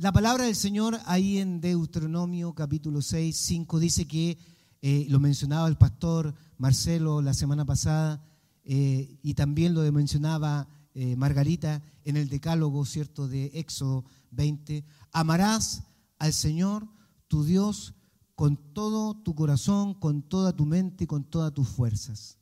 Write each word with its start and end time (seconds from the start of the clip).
La 0.00 0.12
palabra 0.12 0.44
del 0.46 0.56
Señor 0.56 0.98
ahí 1.04 1.36
en 1.36 1.60
Deuteronomio 1.60 2.54
capítulo 2.54 3.02
6, 3.02 3.36
5 3.36 3.78
dice 3.78 4.08
que, 4.08 4.38
eh, 4.80 5.04
lo 5.10 5.20
mencionaba 5.20 5.68
el 5.68 5.76
pastor 5.76 6.34
Marcelo 6.56 7.20
la 7.20 7.34
semana 7.34 7.66
pasada, 7.66 8.24
eh, 8.64 9.18
y 9.22 9.34
también 9.34 9.74
lo 9.74 9.82
mencionaba 9.92 10.66
eh, 10.94 11.16
Margarita 11.16 11.82
en 12.06 12.16
el 12.16 12.30
decálogo, 12.30 12.86
¿cierto?, 12.86 13.28
de 13.28 13.50
Éxodo 13.52 14.06
20, 14.30 14.86
amarás 15.12 15.82
al 16.18 16.32
Señor, 16.32 16.88
tu 17.28 17.44
Dios, 17.44 17.92
con 18.34 18.56
todo 18.72 19.12
tu 19.22 19.34
corazón, 19.34 19.92
con 19.92 20.22
toda 20.22 20.56
tu 20.56 20.64
mente 20.64 21.04
y 21.04 21.08
con 21.08 21.24
todas 21.24 21.52
tus 21.52 21.68
fuerzas. 21.68 22.38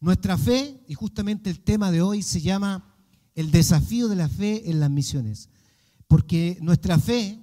Nuestra 0.00 0.36
fe, 0.36 0.82
y 0.88 0.94
justamente 0.94 1.50
el 1.50 1.60
tema 1.60 1.92
de 1.92 2.02
hoy 2.02 2.24
se 2.24 2.40
llama 2.40 2.96
el 3.36 3.52
desafío 3.52 4.08
de 4.08 4.16
la 4.16 4.28
fe 4.28 4.68
en 4.68 4.80
las 4.80 4.90
misiones, 4.90 5.50
porque 6.10 6.58
nuestra 6.60 6.98
fe 6.98 7.38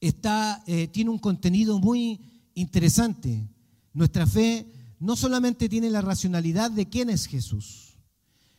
eh, 0.00 0.88
tiene 0.92 1.10
un 1.10 1.18
contenido 1.18 1.80
muy 1.80 2.20
interesante. 2.54 3.50
Nuestra 3.92 4.24
fe 4.24 4.72
no 5.00 5.16
solamente 5.16 5.68
tiene 5.68 5.90
la 5.90 6.00
racionalidad 6.00 6.70
de 6.70 6.88
quién 6.88 7.10
es 7.10 7.26
Jesús, 7.26 7.96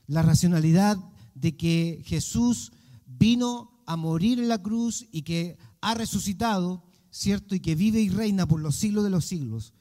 la 0.07 0.23
racionalidad 0.23 0.97
de 1.35 1.55
que 1.55 2.03
Jesús 2.05 2.73
vino 3.05 3.81
a 3.85 3.95
morir 3.95 4.39
en 4.39 4.49
la 4.49 4.61
cruz 4.61 5.07
y 5.09 5.21
que 5.21 5.57
ha 5.79 5.93
resucitado, 5.93 6.83
¿cierto? 7.11 7.55
Y 7.55 7.61
que 7.61 7.75
vive 7.75 8.01
y 8.01 8.09
reina 8.09 8.45
por 8.45 8.59
los 8.59 8.75
siglos 8.75 9.05
de 9.05 9.09
los 9.09 9.23
siglos. 9.23 9.71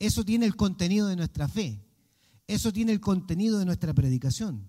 Eso 0.00 0.24
tiene 0.24 0.44
el 0.44 0.56
contenido 0.56 1.06
de 1.06 1.14
nuestra 1.14 1.46
fe. 1.46 1.86
Eso 2.48 2.72
tiene 2.72 2.90
el 2.90 3.00
contenido 3.00 3.60
de 3.60 3.64
nuestra 3.64 3.94
predicación. 3.94 4.68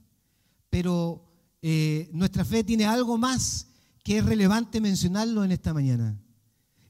Pero 0.69 1.31
eh, 1.63 2.11
nuestra 2.13 2.45
fe 2.45 2.63
tiene 2.63 2.85
algo 2.85 3.17
más 3.17 3.66
que 4.07 4.19
es 4.19 4.25
relevante 4.25 4.79
mencionarlo 4.79 5.43
en 5.43 5.51
esta 5.51 5.73
mañana. 5.73 6.17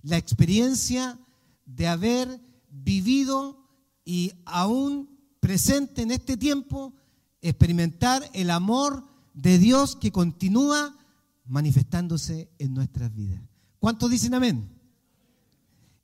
La 0.03 0.17
experiencia 0.17 1.19
de 1.65 1.87
haber 1.87 2.39
vivido 2.69 3.67
y 4.05 4.33
aún 4.45 5.09
presente 5.39 6.03
en 6.03 6.11
este 6.11 6.37
tiempo, 6.37 6.93
experimentar 7.41 8.29
el 8.33 8.51
amor 8.51 9.03
de 9.33 9.57
Dios 9.57 9.95
que 9.95 10.11
continúa 10.11 10.95
manifestándose 11.47 12.51
en 12.59 12.75
nuestras 12.75 13.11
vidas. 13.15 13.41
¿Cuántos 13.79 14.11
dicen 14.11 14.35
amén? 14.35 14.69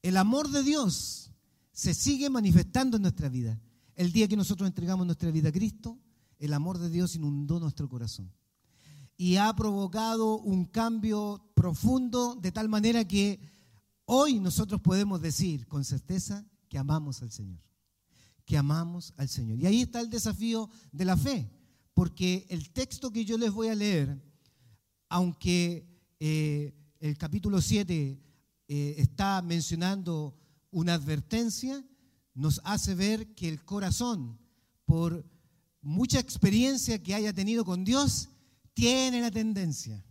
El 0.02 0.18
amor 0.18 0.50
de 0.50 0.64
Dios 0.64 1.30
se 1.74 1.94
sigue 1.94 2.32
manifestando 2.32 2.98
en 2.98 3.04
nuestra 3.04 3.30
vida. 3.30 3.62
El 3.96 4.12
día 4.14 4.28
que 4.28 4.36
nosotros 4.36 4.66
entregamos 4.66 5.06
nuestra 5.06 5.30
vida 5.30 5.50
a 5.50 5.52
Cristo, 5.54 5.96
el 6.40 6.54
amor 6.54 6.80
de 6.80 6.90
Dios 6.90 7.14
inundó 7.14 7.60
nuestro 7.60 7.88
corazón 7.88 8.32
y 9.18 9.38
ha 9.38 9.54
provocado 9.56 10.38
un 10.40 10.66
cambio 10.66 11.46
profundo 11.54 12.36
de 12.36 12.52
tal 12.52 12.70
manera 12.70 13.08
que 13.08 13.40
hoy 14.06 14.40
nosotros 14.40 14.82
podemos 14.82 15.22
decir 15.22 15.68
con 15.68 15.86
certeza 15.86 16.46
que 16.68 16.78
amamos 16.78 17.22
al 17.22 17.32
Señor, 17.32 17.62
que 18.46 18.58
amamos 18.58 19.14
al 19.18 19.30
Señor. 19.30 19.60
Y 19.60 19.66
ahí 19.66 19.82
está 19.82 20.02
el 20.02 20.10
desafío 20.10 20.70
de 20.92 21.06
la 21.06 21.16
fe, 21.16 21.50
porque 21.94 22.46
el 22.50 22.72
texto 22.72 23.12
que 23.12 23.26
yo 23.26 23.38
les 23.38 23.52
voy 23.52 23.68
a 23.68 23.76
leer, 23.76 24.22
aunque 25.10 25.88
eh, 26.20 26.74
el 27.00 27.18
capítulo 27.18 27.62
7 27.62 28.20
eh, 28.68 28.96
está 28.98 29.42
mencionando 29.42 30.36
una 30.72 30.96
advertencia, 30.96 31.86
nos 32.34 32.60
hace 32.64 32.96
ver 32.96 33.36
que 33.36 33.48
el 33.48 33.64
corazón, 33.64 34.40
por 34.86 35.24
mucha 35.82 36.20
experiencia 36.20 37.02
que 37.02 37.14
haya 37.14 37.34
tenido 37.34 37.64
con 37.64 37.84
Dios, 37.84 38.30
tiene 38.74 39.22
la 39.22 39.32
tendencia, 39.32 40.04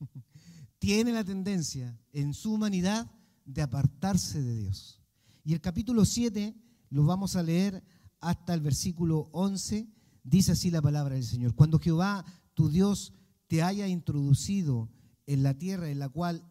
tiene 0.78 1.12
la 1.12 1.24
tendencia 1.24 1.98
en 2.12 2.34
su 2.34 2.52
humanidad 2.52 3.10
de 3.44 3.62
apartarse 3.62 4.42
de 4.42 4.56
Dios. 4.56 5.00
Y 5.44 5.54
el 5.54 5.60
capítulo 5.60 6.04
7 6.04 6.54
lo 6.90 7.04
vamos 7.04 7.36
a 7.36 7.42
leer 7.42 7.82
hasta 8.20 8.54
el 8.54 8.60
versículo 8.60 9.28
11, 9.32 9.88
dice 10.22 10.52
así 10.52 10.70
la 10.70 10.82
palabra 10.82 11.14
del 11.14 11.24
Señor. 11.24 11.54
Cuando 11.54 11.78
Jehová, 11.78 12.24
tu 12.54 12.68
Dios, 12.68 13.12
te 13.46 13.62
haya 13.62 13.88
introducido 13.88 14.90
en 15.26 15.42
la 15.42 15.54
tierra 15.54 15.88
en 15.90 15.98
la 15.98 16.08
cual 16.08 16.44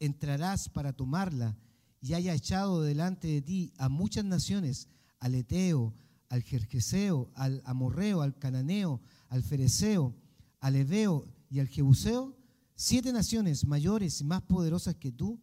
entrarás 0.00 0.68
para 0.68 0.92
tomarla 0.92 1.56
y 2.00 2.14
haya 2.14 2.34
echado 2.34 2.82
delante 2.82 3.28
de 3.28 3.42
ti 3.42 3.72
a 3.78 3.88
muchas 3.88 4.24
naciones, 4.24 4.88
al 5.20 5.34
Eteo, 5.34 5.94
al 6.28 6.42
Jerjeseo, 6.42 7.30
al 7.34 7.62
Amorreo, 7.64 8.22
al 8.22 8.38
Cananeo, 8.38 9.00
al 9.28 9.42
Fereceo, 9.42 10.14
al 10.64 10.76
Ebeo 10.76 11.28
y 11.50 11.60
al 11.60 11.68
Jebuseo, 11.68 12.34
siete 12.74 13.12
naciones 13.12 13.66
mayores 13.66 14.22
y 14.22 14.24
más 14.24 14.40
poderosas 14.40 14.94
que 14.94 15.12
tú, 15.12 15.38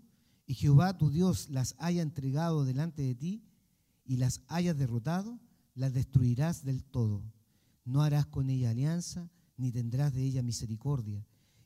y 0.47 0.55
Jehová 0.55 0.97
tu 0.97 1.11
Dios 1.11 1.51
las 1.51 1.75
haya 1.77 2.01
entregado 2.01 2.65
delante 2.65 3.03
de 3.03 3.13
ti 3.13 3.43
y 4.03 4.17
las 4.17 4.41
hayas 4.47 4.75
derrotado, 4.79 5.39
las 5.75 5.93
destruirás 5.93 6.63
del 6.65 6.83
todo. 6.83 7.23
No 7.85 8.01
harás 8.01 8.25
con 8.25 8.49
ella 8.49 8.71
alianza, 8.71 9.29
ni 9.57 9.71
tendrás 9.71 10.11
de 10.15 10.23
ella 10.23 10.41
misericordia, 10.41 11.23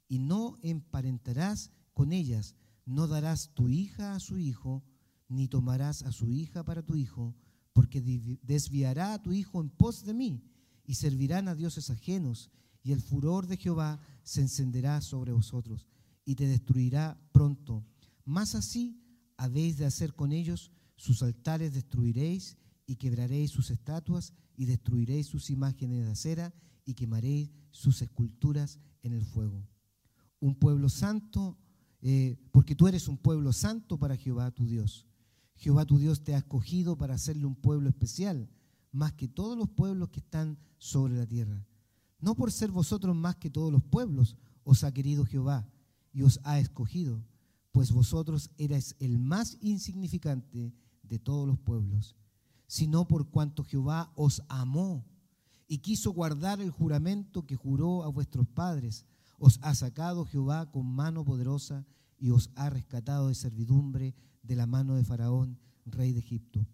y 0.10 0.20
no 0.20 0.58
emparentarás 0.62 1.72
con 1.94 2.12
ellas, 2.12 2.56
no 2.84 3.08
darás 3.08 3.52
tu 3.54 3.70
hija 3.70 4.16
a 4.16 4.20
su 4.20 4.38
hijo, 4.38 4.84
ni 5.30 5.48
tomarás 5.48 6.04
a 6.04 6.12
su 6.12 6.30
hija 6.30 6.66
para 6.66 6.84
tu 6.84 6.98
hijo, 6.98 7.34
porque 7.72 8.02
desviará 8.44 9.14
a 9.14 9.22
tu 9.22 9.32
hijo 9.32 9.62
en 9.62 9.70
pos 9.70 10.04
de 10.04 10.14
mí, 10.14 10.44
y 10.84 10.96
servirán 10.96 11.48
a 11.48 11.56
dioses 11.56 11.90
ajenos, 11.90 12.52
y 12.86 12.92
el 12.92 13.02
furor 13.02 13.48
de 13.48 13.58
Jehová 13.58 14.00
se 14.22 14.42
encenderá 14.42 15.02
sobre 15.02 15.32
vosotros 15.32 15.88
y 16.24 16.36
te 16.36 16.46
destruirá 16.46 17.20
pronto. 17.32 17.84
Más 18.26 18.54
así 18.54 19.02
habéis 19.38 19.78
de 19.78 19.86
hacer 19.86 20.14
con 20.14 20.32
ellos, 20.32 20.72
sus 20.96 21.24
altares 21.24 21.74
destruiréis 21.74 22.58
y 22.86 22.98
quebraréis 22.98 23.50
sus 23.50 23.72
estatuas 23.72 24.34
y 24.56 24.66
destruiréis 24.66 25.26
sus 25.26 25.50
imágenes 25.50 26.06
de 26.06 26.12
acera 26.12 26.54
y 26.86 26.94
quemaréis 26.94 27.50
sus 27.72 28.04
esculturas 28.04 28.78
en 29.02 29.14
el 29.14 29.26
fuego. 29.26 29.68
Un 30.40 30.54
pueblo 30.54 30.88
santo, 30.88 31.58
eh, 32.04 32.38
porque 32.52 32.76
tú 32.76 32.88
eres 32.88 33.08
un 33.08 33.18
pueblo 33.18 33.52
santo 33.52 33.98
para 33.98 34.16
Jehová 34.16 34.52
tu 34.52 34.68
Dios. 34.68 35.08
Jehová 35.56 35.86
tu 35.86 35.98
Dios 35.98 36.24
te 36.24 36.36
ha 36.36 36.38
escogido 36.38 37.00
para 37.00 37.16
hacerle 37.16 37.48
un 37.48 37.56
pueblo 37.56 37.90
especial, 37.90 38.48
más 38.92 39.14
que 39.14 39.28
todos 39.28 39.58
los 39.58 39.70
pueblos 39.70 40.10
que 40.10 40.20
están 40.20 40.60
sobre 40.78 41.16
la 41.16 41.26
tierra 41.26 41.66
no 42.26 42.34
por 42.34 42.52
ser 42.52 42.72
vosotros 42.72 43.16
más 43.16 43.36
que 43.36 43.52
todos 43.52 43.72
los 43.72 43.84
pueblos, 43.84 44.36
os 44.64 44.84
ha 44.84 44.92
querido 44.92 45.26
Jehová 45.26 45.70
y 46.12 46.24
os 46.24 46.40
ha 46.44 46.58
escogido, 46.58 47.24
pues 47.72 47.92
vosotros 47.92 48.50
erais 48.58 48.96
el 48.98 49.20
más 49.20 49.60
insignificante 49.62 50.74
de 51.04 51.20
todos 51.20 51.48
los 51.48 51.60
pueblos, 51.60 52.16
sino 52.66 53.08
por 53.08 53.30
cuanto 53.30 53.64
Jehová 53.64 54.12
os 54.16 54.42
amó 54.50 55.06
y 55.68 55.78
quiso 55.78 56.14
guardar 56.14 56.62
el 56.62 56.72
juramento 56.72 57.46
que 57.46 57.56
juró 57.56 58.04
a 58.04 58.08
vuestros 58.08 58.48
padres. 58.48 59.06
Os 59.38 59.60
ha 59.62 59.76
sacado 59.76 60.26
Jehová 60.26 60.72
con 60.72 60.88
mano 60.88 61.24
poderosa 61.24 61.86
y 62.18 62.32
os 62.32 62.50
ha 62.56 62.72
rescatado 62.72 63.28
de 63.28 63.36
servidumbre 63.36 64.16
de 64.42 64.56
la 64.56 64.66
mano 64.66 64.96
de 64.96 65.04
Faraón, 65.04 65.60
rey 65.86 66.12
de 66.12 66.22
Egipto. 66.22 66.66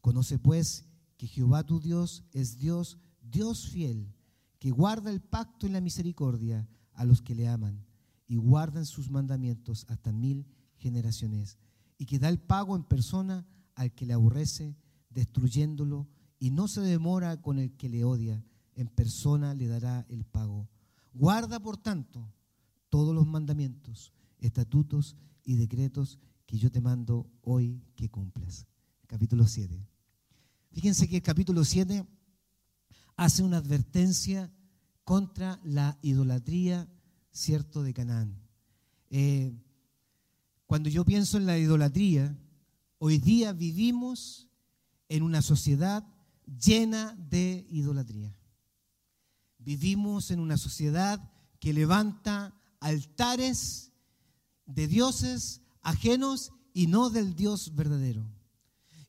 Conoce 0.00 0.38
pues 0.38 0.84
que 1.16 1.26
Jehová 1.26 1.64
tu 1.64 1.80
Dios 1.80 2.22
es 2.30 2.56
Dios, 2.56 2.98
Dios 3.20 3.68
fiel 3.68 4.14
que 4.62 4.70
guarda 4.70 5.10
el 5.10 5.20
pacto 5.20 5.66
y 5.66 5.70
la 5.70 5.80
misericordia 5.80 6.68
a 6.92 7.04
los 7.04 7.20
que 7.20 7.34
le 7.34 7.48
aman 7.48 7.84
y 8.28 8.36
guardan 8.36 8.86
sus 8.86 9.10
mandamientos 9.10 9.84
hasta 9.88 10.12
mil 10.12 10.46
generaciones, 10.76 11.58
y 11.98 12.06
que 12.06 12.20
da 12.20 12.28
el 12.28 12.38
pago 12.38 12.76
en 12.76 12.84
persona 12.84 13.44
al 13.74 13.92
que 13.92 14.06
le 14.06 14.12
aborrece, 14.12 14.76
destruyéndolo, 15.10 16.06
y 16.38 16.52
no 16.52 16.68
se 16.68 16.80
demora 16.80 17.42
con 17.42 17.58
el 17.58 17.72
que 17.76 17.88
le 17.88 18.04
odia, 18.04 18.44
en 18.76 18.86
persona 18.86 19.52
le 19.52 19.66
dará 19.66 20.06
el 20.08 20.24
pago. 20.24 20.68
Guarda, 21.12 21.58
por 21.58 21.76
tanto, 21.76 22.32
todos 22.88 23.12
los 23.12 23.26
mandamientos, 23.26 24.12
estatutos 24.38 25.16
y 25.42 25.56
decretos 25.56 26.20
que 26.46 26.56
yo 26.56 26.70
te 26.70 26.80
mando 26.80 27.28
hoy 27.42 27.82
que 27.96 28.08
cumplas. 28.08 28.68
Capítulo 29.08 29.44
7. 29.44 29.84
Fíjense 30.70 31.08
que 31.08 31.16
el 31.16 31.22
capítulo 31.22 31.64
7 31.64 32.06
hace 33.24 33.44
una 33.44 33.58
advertencia 33.58 34.52
contra 35.04 35.60
la 35.62 35.96
idolatría, 36.02 36.88
cierto, 37.30 37.84
de 37.84 37.94
Canaán. 37.94 38.36
Eh, 39.10 39.54
cuando 40.66 40.88
yo 40.88 41.04
pienso 41.04 41.38
en 41.38 41.46
la 41.46 41.56
idolatría, 41.56 42.36
hoy 42.98 43.18
día 43.18 43.52
vivimos 43.52 44.48
en 45.08 45.22
una 45.22 45.40
sociedad 45.40 46.04
llena 46.46 47.14
de 47.30 47.64
idolatría. 47.70 48.34
Vivimos 49.58 50.32
en 50.32 50.40
una 50.40 50.56
sociedad 50.56 51.30
que 51.60 51.72
levanta 51.72 52.56
altares 52.80 53.92
de 54.66 54.88
dioses 54.88 55.60
ajenos 55.82 56.50
y 56.74 56.88
no 56.88 57.08
del 57.08 57.36
Dios 57.36 57.76
verdadero. 57.76 58.26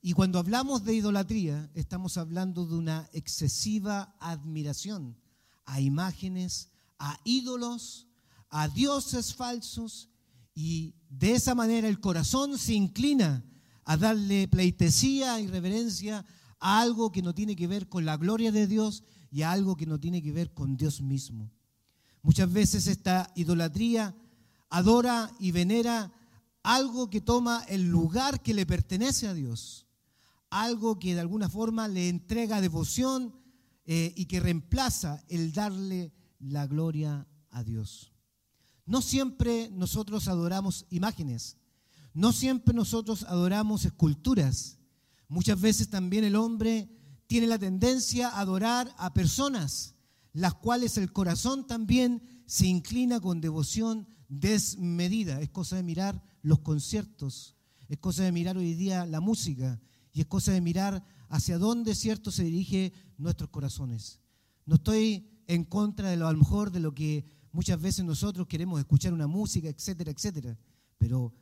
Y 0.05 0.11
cuando 0.11 0.37
hablamos 0.37 0.83
de 0.83 0.95
idolatría, 0.95 1.71
estamos 1.75 2.17
hablando 2.17 2.65
de 2.65 2.75
una 2.75 3.09
excesiva 3.13 4.17
admiración 4.19 5.17
a 5.63 5.79
imágenes, 5.79 6.71
a 6.99 7.17
ídolos, 7.23 8.09
a 8.49 8.67
dioses 8.67 9.33
falsos 9.33 10.09
Y 10.53 10.93
de 11.09 11.35
esa 11.35 11.55
manera 11.55 11.87
el 11.87 12.01
corazón 12.01 12.57
se 12.57 12.73
inclina 12.73 13.45
a 13.85 13.95
darle 13.95 14.49
pleitesía 14.49 15.39
y 15.39 15.47
reverencia 15.47 16.25
a 16.59 16.81
algo 16.81 17.13
que 17.13 17.21
no 17.21 17.33
tiene 17.33 17.55
que 17.55 17.67
ver 17.67 17.87
con 17.87 18.03
la 18.03 18.17
gloria 18.17 18.51
de 18.51 18.67
Dios 18.67 19.05
y 19.31 19.43
a 19.43 19.53
algo 19.53 19.77
que 19.77 19.85
no 19.85 20.01
tiene 20.01 20.21
que 20.21 20.33
ver 20.33 20.53
con 20.53 20.75
Dios 20.75 21.01
mismo. 21.01 21.49
Muchas 22.21 22.51
veces 22.51 22.87
esta 22.87 23.31
idolatría 23.35 24.13
adora 24.69 25.31
y 25.39 25.51
venera 25.51 26.11
algo 26.61 27.09
que 27.09 27.21
toma 27.21 27.63
el 27.69 27.89
lugar 27.89 28.41
que 28.41 28.53
le 28.53 28.65
pertenece 28.65 29.29
a 29.29 29.33
Dios, 29.33 29.87
algo 30.61 30.99
que 30.99 31.15
de 31.15 31.21
alguna 31.21 31.49
forma 31.49 31.87
le 31.87 32.09
entrega 32.09 32.61
devoción 32.61 33.33
eh, 33.85 34.13
y 34.15 34.25
que 34.25 34.39
reemplaza 34.39 35.23
el 35.27 35.51
darle 35.51 36.13
la 36.39 36.67
gloria 36.67 37.27
a 37.49 37.63
Dios. 37.63 38.13
No 38.85 39.01
siempre 39.01 39.69
nosotros 39.71 40.27
adoramos 40.27 40.85
imágenes, 40.89 41.57
no 42.13 42.31
siempre 42.31 42.73
nosotros 42.73 43.23
adoramos 43.23 43.85
esculturas. 43.85 44.77
Muchas 45.27 45.59
veces 45.59 45.89
también 45.89 46.23
el 46.23 46.35
hombre 46.35 46.89
tiene 47.27 47.47
la 47.47 47.57
tendencia 47.57 48.29
a 48.29 48.41
adorar 48.41 48.93
a 48.97 49.13
personas, 49.13 49.95
las 50.33 50.53
cuales 50.53 50.97
el 50.97 51.11
corazón 51.11 51.65
también 51.65 52.21
se 52.45 52.67
inclina 52.67 53.19
con 53.19 53.41
devoción 53.41 54.07
desmedida. 54.27 55.41
Es 55.41 55.49
cosa 55.49 55.77
de 55.77 55.83
mirar 55.83 56.21
los 56.41 56.59
conciertos, 56.59 57.55
es 57.87 57.97
cosa 57.97 58.23
de 58.23 58.31
mirar 58.31 58.57
hoy 58.57 58.75
día 58.75 59.05
la 59.05 59.19
música 59.19 59.81
y 60.13 60.21
es 60.21 60.27
cosa 60.27 60.51
de 60.51 60.61
mirar 60.61 61.03
hacia 61.27 61.57
dónde 61.57 61.95
cierto 61.95 62.31
se 62.31 62.43
dirige 62.43 62.93
nuestros 63.17 63.49
corazones. 63.49 64.19
No 64.65 64.75
estoy 64.75 65.27
en 65.47 65.65
contra 65.65 66.09
de 66.09 66.17
lo 66.17 66.27
a 66.27 66.31
lo 66.31 66.37
mejor 66.37 66.71
de 66.71 66.79
lo 66.79 66.93
que 66.93 67.25
muchas 67.51 67.81
veces 67.81 68.05
nosotros 68.05 68.47
queremos 68.47 68.79
escuchar 68.79 69.11
una 69.11 69.27
música, 69.27 69.67
etcétera, 69.67 70.11
etcétera, 70.11 70.57
pero 70.97 71.33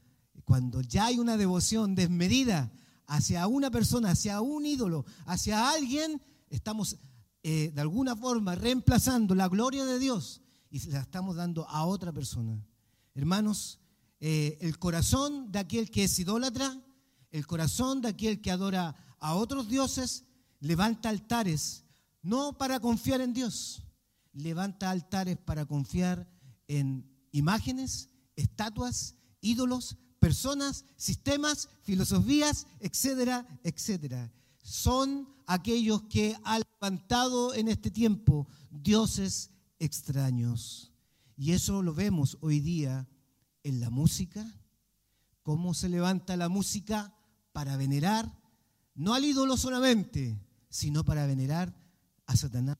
cuando 0.45 0.81
ya 0.81 1.07
hay 1.07 1.19
una 1.19 1.37
devoción 1.37 1.93
desmedida 1.93 2.71
hacia 3.07 3.45
una 3.47 3.69
persona, 3.69 4.11
hacia 4.11 4.41
un 4.41 4.65
ídolo, 4.65 5.05
hacia 5.25 5.69
alguien, 5.69 6.21
estamos 6.49 6.97
eh, 7.43 7.71
de 7.73 7.81
alguna 7.81 8.15
forma 8.15 8.55
reemplazando 8.55 9.35
la 9.35 9.49
gloria 9.49 9.85
de 9.85 9.99
Dios 9.99 10.41
y 10.69 10.79
la 10.89 11.01
estamos 11.01 11.35
dando 11.35 11.67
a 11.67 11.85
otra 11.85 12.13
persona. 12.13 12.63
Hermanos, 13.13 13.79
eh, 14.19 14.57
el 14.61 14.79
corazón 14.79 15.51
de 15.51 15.59
aquel 15.59 15.91
que 15.91 16.05
es 16.05 16.19
idólatra, 16.19 16.79
el 17.31 17.47
corazón 17.47 18.01
de 18.01 18.09
aquel 18.09 18.41
que 18.41 18.51
adora 18.51 18.95
a 19.19 19.35
otros 19.35 19.67
dioses, 19.67 20.25
levanta 20.59 21.09
altares, 21.09 21.85
no 22.21 22.57
para 22.57 22.79
confiar 22.79 23.21
en 23.21 23.33
Dios, 23.33 23.83
levanta 24.33 24.91
altares 24.91 25.37
para 25.37 25.65
confiar 25.65 26.29
en 26.67 27.09
imágenes, 27.31 28.09
estatuas, 28.35 29.15
ídolos, 29.41 29.97
personas, 30.19 30.85
sistemas, 30.97 31.69
filosofías, 31.81 32.67
etcétera, 32.79 33.47
etcétera. 33.63 34.31
Son 34.61 35.27
aquellos 35.47 36.03
que 36.03 36.35
han 36.43 36.61
levantado 36.79 37.53
en 37.53 37.67
este 37.67 37.89
tiempo 37.89 38.47
dioses 38.69 39.51
extraños. 39.79 40.91
Y 41.35 41.53
eso 41.53 41.81
lo 41.81 41.93
vemos 41.93 42.37
hoy 42.41 42.59
día 42.59 43.07
en 43.63 43.79
la 43.79 43.89
música, 43.89 44.45
cómo 45.41 45.73
se 45.73 45.89
levanta 45.89 46.37
la 46.37 46.49
música 46.49 47.15
para 47.51 47.77
venerar, 47.77 48.39
no 48.95 49.13
al 49.13 49.25
ídolo 49.25 49.57
solamente, 49.57 50.39
sino 50.69 51.03
para 51.03 51.25
venerar 51.25 51.75
a 52.25 52.35
Satanás, 52.35 52.77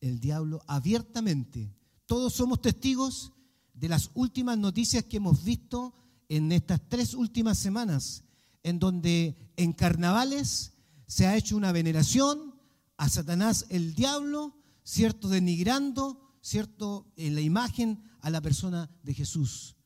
el 0.00 0.20
diablo, 0.20 0.62
abiertamente. 0.66 1.74
Todos 2.06 2.34
somos 2.34 2.60
testigos 2.60 3.32
de 3.74 3.88
las 3.88 4.10
últimas 4.14 4.58
noticias 4.58 5.04
que 5.04 5.16
hemos 5.16 5.44
visto 5.44 5.94
en 6.28 6.52
estas 6.52 6.80
tres 6.88 7.14
últimas 7.14 7.58
semanas, 7.58 8.24
en 8.62 8.78
donde 8.78 9.36
en 9.56 9.72
carnavales 9.72 10.72
se 11.06 11.26
ha 11.26 11.36
hecho 11.36 11.56
una 11.56 11.72
veneración 11.72 12.54
a 12.96 13.08
Satanás 13.08 13.66
el 13.68 13.94
diablo, 13.94 14.56
¿cierto? 14.84 15.28
Denigrando, 15.28 16.36
¿cierto? 16.40 17.12
En 17.16 17.34
la 17.34 17.40
imagen 17.40 18.02
a 18.20 18.30
la 18.30 18.40
persona 18.40 18.90
de 19.02 19.14
Jesús. 19.14 19.76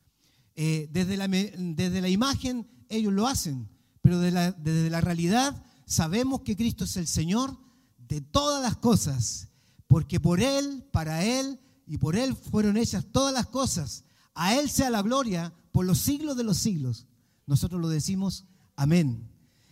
Eh, 0.55 0.89
desde, 0.93 1.17
la, 1.17 1.29
desde, 1.29 2.01
la, 2.01 2.09
imagen 2.09 2.67
ellos 2.89 3.13
lo 3.13 3.27
hacen, 3.27 3.69
pero 4.07 4.21
desde 4.21 4.89
la 4.89 5.01
realidad 5.01 5.65
sabemos 5.85 6.43
que 6.43 6.55
Cristo 6.55 6.85
es 6.85 6.97
el 6.97 7.09
Señor 7.09 7.59
de 7.99 8.21
todas 8.21 8.63
las 8.63 8.77
cosas, 8.77 9.49
porque 9.89 10.21
por 10.21 10.41
Él, 10.41 10.85
para 10.93 11.25
Él 11.25 11.59
y 11.89 11.99
por 11.99 12.15
Él 12.15 12.37
fueron 12.37 12.77
hechas 12.77 13.05
todas 13.11 13.35
las 13.35 13.49
cosas. 13.49 14.05
A 14.33 14.55
Él 14.55 14.71
sea 14.71 14.91
la 14.91 15.03
gloria 15.03 15.53
por 15.73 15.85
los 15.85 15.99
siglos 15.99 16.37
de 16.37 16.45
los 16.45 16.57
siglos. 16.57 17.09
Nosotros 17.47 17.81
lo 17.81 17.89
decimos, 17.89 18.45
amén. 18.77 19.29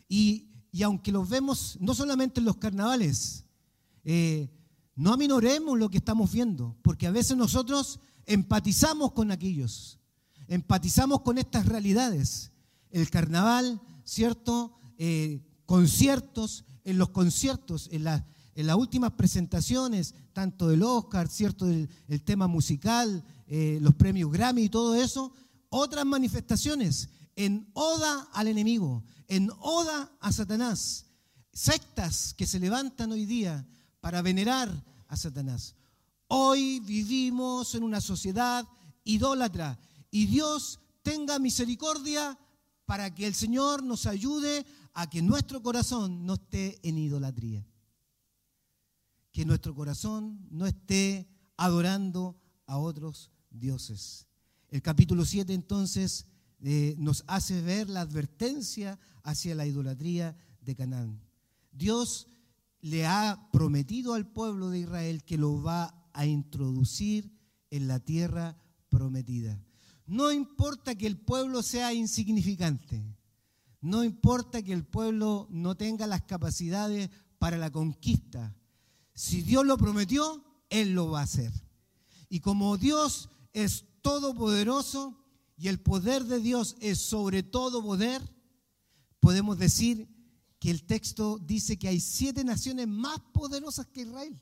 Y, 0.08 0.50
aunque 0.82 1.12
los 1.12 1.28
vemos 1.28 1.76
no 1.78 1.94
solamente 1.94 2.40
en 2.40 2.46
los 2.46 2.56
carnavales, 2.56 3.44
eh, 4.02 4.50
no 4.96 5.12
aminoremos 5.12 5.78
lo 5.78 5.90
que 5.90 5.98
estamos 5.98 6.32
viendo, 6.32 6.76
porque 6.82 7.06
a 7.06 7.12
veces 7.12 7.36
nosotros 7.36 8.00
empatizamos 8.26 9.12
con 9.12 9.30
aquellos, 9.30 10.00
empatizamos 10.48 11.20
con 11.20 11.38
estas 11.38 11.66
realidades. 11.66 12.50
El 12.90 13.10
carnaval, 13.10 13.80
¿cierto? 14.04 14.78
Eh, 14.98 15.40
conciertos, 15.66 16.64
en 16.84 16.98
los 16.98 17.10
conciertos, 17.10 17.88
en, 17.90 18.06
en, 18.06 18.66
las 18.66 18.76
últimas 18.76 19.12
presentaciones, 19.12 20.14
tanto 20.32 20.68
del 20.68 20.82
Oscar, 20.82 21.28
¿cierto? 21.28 21.66
El, 21.68 21.88
tema 22.24 22.46
musical, 22.46 23.24
eh, 23.46 23.78
los 23.80 23.94
premios 23.94 24.30
Grammy 24.30 24.64
y 24.64 24.68
todo 24.68 24.94
eso, 24.94 25.32
otras 25.70 26.04
manifestaciones 26.04 27.08
en 27.36 27.68
oda 27.72 28.28
al 28.32 28.48
enemigo, 28.48 29.02
en 29.28 29.50
oda 29.60 30.12
a 30.20 30.32
Satanás. 30.32 31.06
Sectas 31.52 32.34
que 32.34 32.46
se 32.46 32.60
levantan 32.60 33.12
hoy 33.12 33.26
día 33.26 33.66
para 34.00 34.22
venerar 34.22 34.70
a 35.08 35.16
Satanás. 35.16 35.74
Hoy 36.28 36.80
vivimos 36.80 37.74
en 37.74 37.82
una 37.82 38.00
sociedad 38.00 38.66
idólatra 39.04 39.78
y 40.10 40.26
Dios 40.26 40.80
tenga 41.02 41.38
misericordia 41.38 42.38
para 42.86 43.14
que 43.14 43.26
el 43.26 43.34
Señor 43.34 43.82
nos 43.82 44.06
ayude 44.06 44.66
a 44.92 45.08
que 45.08 45.22
nuestro 45.22 45.62
corazón 45.62 46.26
no 46.26 46.34
esté 46.34 46.78
en 46.86 46.98
idolatría. 46.98 47.66
Que 49.32 49.44
nuestro 49.44 49.74
corazón 49.74 50.46
no 50.50 50.66
esté 50.66 51.28
adorando 51.56 52.36
a 52.66 52.78
otros 52.78 53.30
dioses. 53.50 54.26
El 54.68 54.82
capítulo 54.82 55.24
7 55.24 55.52
entonces 55.52 56.26
eh, 56.60 56.94
nos 56.98 57.24
hace 57.26 57.60
ver 57.62 57.88
la 57.88 58.02
advertencia 58.02 58.98
hacia 59.22 59.54
la 59.54 59.66
idolatría 59.66 60.36
de 60.60 60.74
Canaán. 60.74 61.20
Dios 61.72 62.28
le 62.80 63.06
ha 63.06 63.48
prometido 63.52 64.14
al 64.14 64.26
pueblo 64.26 64.70
de 64.70 64.80
Israel 64.80 65.24
que 65.24 65.38
lo 65.38 65.62
va 65.62 66.08
a 66.12 66.26
introducir 66.26 67.32
en 67.70 67.88
la 67.88 67.98
tierra 67.98 68.56
prometida. 68.88 69.58
No 70.06 70.32
importa 70.32 70.94
que 70.94 71.06
el 71.06 71.18
pueblo 71.18 71.62
sea 71.62 71.92
insignificante, 71.92 73.04
no 73.80 74.02
importa 74.02 74.62
que 74.62 74.72
el 74.72 74.84
pueblo 74.84 75.46
no 75.50 75.76
tenga 75.76 76.06
las 76.06 76.22
capacidades 76.22 77.10
para 77.38 77.58
la 77.58 77.70
conquista. 77.70 78.56
Si 79.14 79.42
Dios 79.42 79.66
lo 79.66 79.76
prometió, 79.76 80.42
Él 80.70 80.94
lo 80.94 81.10
va 81.10 81.20
a 81.20 81.24
hacer. 81.24 81.52
Y 82.28 82.40
como 82.40 82.76
Dios 82.78 83.28
es 83.52 83.84
todopoderoso 84.02 85.22
y 85.56 85.68
el 85.68 85.80
poder 85.80 86.24
de 86.24 86.40
Dios 86.40 86.76
es 86.80 86.98
sobre 86.98 87.42
todo 87.42 87.82
poder, 87.82 88.22
podemos 89.20 89.58
decir 89.58 90.08
que 90.58 90.70
el 90.70 90.84
texto 90.84 91.38
dice 91.38 91.78
que 91.78 91.88
hay 91.88 92.00
siete 92.00 92.42
naciones 92.42 92.88
más 92.88 93.20
poderosas 93.32 93.86
que 93.86 94.02
Israel. 94.02 94.40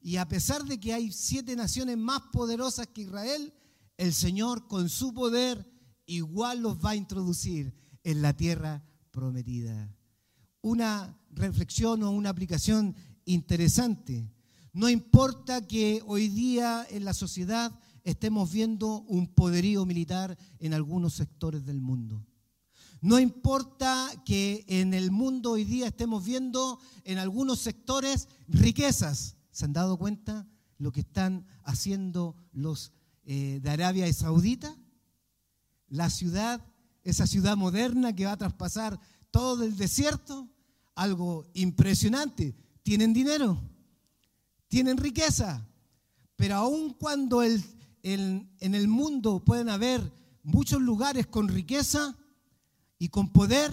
Y 0.00 0.16
a 0.16 0.28
pesar 0.28 0.64
de 0.64 0.78
que 0.78 0.92
hay 0.92 1.10
siete 1.10 1.56
naciones 1.56 1.96
más 1.96 2.20
poderosas 2.32 2.86
que 2.88 3.02
Israel, 3.02 3.54
el 4.02 4.12
Señor 4.12 4.66
con 4.66 4.88
su 4.88 5.14
poder 5.14 5.64
igual 6.06 6.60
los 6.60 6.84
va 6.84 6.90
a 6.90 6.96
introducir 6.96 7.72
en 8.02 8.20
la 8.20 8.36
tierra 8.36 8.84
prometida. 9.12 9.96
Una 10.60 11.16
reflexión 11.30 12.02
o 12.02 12.10
una 12.10 12.30
aplicación 12.30 12.96
interesante. 13.26 14.28
No 14.72 14.88
importa 14.88 15.68
que 15.68 16.02
hoy 16.04 16.28
día 16.28 16.84
en 16.90 17.04
la 17.04 17.14
sociedad 17.14 17.78
estemos 18.02 18.50
viendo 18.50 19.02
un 19.02 19.28
poderío 19.28 19.86
militar 19.86 20.36
en 20.58 20.74
algunos 20.74 21.14
sectores 21.14 21.64
del 21.64 21.80
mundo. 21.80 22.26
No 23.00 23.20
importa 23.20 24.10
que 24.24 24.64
en 24.66 24.94
el 24.94 25.12
mundo 25.12 25.52
hoy 25.52 25.62
día 25.62 25.86
estemos 25.86 26.24
viendo 26.24 26.80
en 27.04 27.18
algunos 27.18 27.60
sectores 27.60 28.26
riquezas. 28.48 29.36
¿Se 29.52 29.64
han 29.64 29.72
dado 29.72 29.96
cuenta 29.96 30.48
lo 30.78 30.90
que 30.90 31.00
están 31.00 31.46
haciendo 31.62 32.34
los 32.50 32.92
eh, 33.24 33.60
de 33.62 33.70
Arabia 33.70 34.12
Saudita? 34.12 34.76
La 35.88 36.10
ciudad, 36.10 36.64
esa 37.02 37.26
ciudad 37.26 37.56
moderna 37.56 38.14
que 38.14 38.26
va 38.26 38.32
a 38.32 38.38
traspasar 38.38 38.98
todo 39.30 39.64
el 39.64 39.76
desierto, 39.76 40.48
algo 40.94 41.46
impresionante. 41.54 42.54
Tienen 42.82 43.12
dinero, 43.12 43.60
tienen 44.68 44.96
riqueza, 44.96 45.66
pero 46.36 46.56
aun 46.56 46.94
cuando 46.94 47.42
el, 47.42 47.62
en, 48.02 48.48
el 48.60 48.88
mundo 48.88 49.44
pueden 49.44 49.68
haber 49.68 50.12
muchos 50.42 50.80
lugares 50.80 51.26
con 51.26 51.48
riqueza 51.48 52.16
y 52.98 53.08
con 53.08 53.32
poder, 53.32 53.72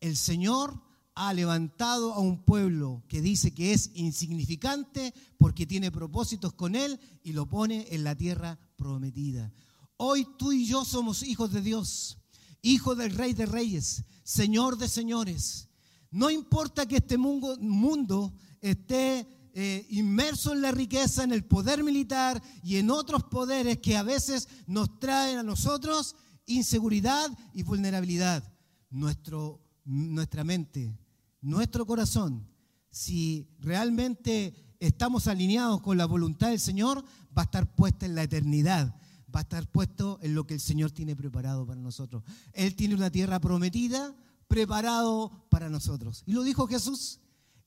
el 0.00 0.16
Señor 0.16 0.81
ha 1.14 1.34
levantado 1.34 2.14
a 2.14 2.20
un 2.20 2.44
pueblo 2.44 3.02
que 3.08 3.20
dice 3.20 3.52
que 3.52 3.72
es 3.72 3.90
insignificante 3.94 5.12
porque 5.38 5.66
tiene 5.66 5.90
propósitos 5.90 6.54
con 6.54 6.74
Él 6.74 6.98
y 7.22 7.32
lo 7.32 7.48
pone 7.48 7.86
en 7.90 8.04
la 8.04 8.16
tierra 8.16 8.58
prometida. 8.76 9.52
Hoy 9.96 10.26
tú 10.38 10.52
y 10.52 10.66
yo 10.66 10.84
somos 10.84 11.22
hijos 11.22 11.52
de 11.52 11.60
Dios, 11.60 12.18
hijos 12.62 12.96
del 12.96 13.14
Rey 13.14 13.34
de 13.34 13.46
Reyes, 13.46 14.04
Señor 14.24 14.78
de 14.78 14.88
Señores. 14.88 15.68
No 16.10 16.30
importa 16.30 16.86
que 16.86 16.96
este 16.96 17.18
mundo, 17.18 18.34
esté 18.60 19.26
eh, 19.54 19.86
inmerso 19.90 20.52
en 20.52 20.62
la 20.62 20.72
riqueza, 20.72 21.24
en 21.24 21.32
el 21.32 21.44
poder 21.44 21.82
militar 21.84 22.42
y 22.62 22.76
en 22.76 22.90
otros 22.90 23.24
poderes 23.24 23.78
que 23.78 23.96
a 23.96 24.02
veces 24.02 24.48
nos 24.66 24.98
traen 24.98 25.38
a 25.38 25.42
nosotros 25.42 26.16
inseguridad 26.46 27.30
y 27.54 27.62
vulnerabilidad. 27.62 28.44
Nuestra 28.90 30.44
mente, 30.44 30.94
nuestro 31.42 31.84
corazón, 31.84 32.48
si 32.90 33.48
realmente 33.58 34.54
estamos 34.78 35.26
alineados 35.26 35.82
con 35.82 35.98
la 35.98 36.06
voluntad 36.06 36.48
del 36.48 36.60
Señor, 36.60 37.04
va 37.36 37.42
a 37.42 37.44
estar 37.44 37.74
puesta 37.74 38.06
en 38.06 38.14
la 38.14 38.22
eternidad, 38.22 38.94
va 39.34 39.40
a 39.40 39.42
estar 39.42 39.70
puesto 39.70 40.18
en 40.22 40.34
lo 40.34 40.46
que 40.46 40.54
el 40.54 40.60
Señor 40.60 40.90
tiene 40.90 41.16
preparado 41.16 41.66
para 41.66 41.80
nosotros. 41.80 42.22
Él 42.52 42.74
tiene 42.74 42.94
una 42.94 43.10
tierra 43.10 43.40
prometida, 43.40 44.14
preparado 44.48 45.46
para 45.50 45.68
nosotros. 45.68 46.22
Y 46.26 46.32
lo 46.32 46.42
dijo 46.42 46.66
Jesús, 46.66 47.20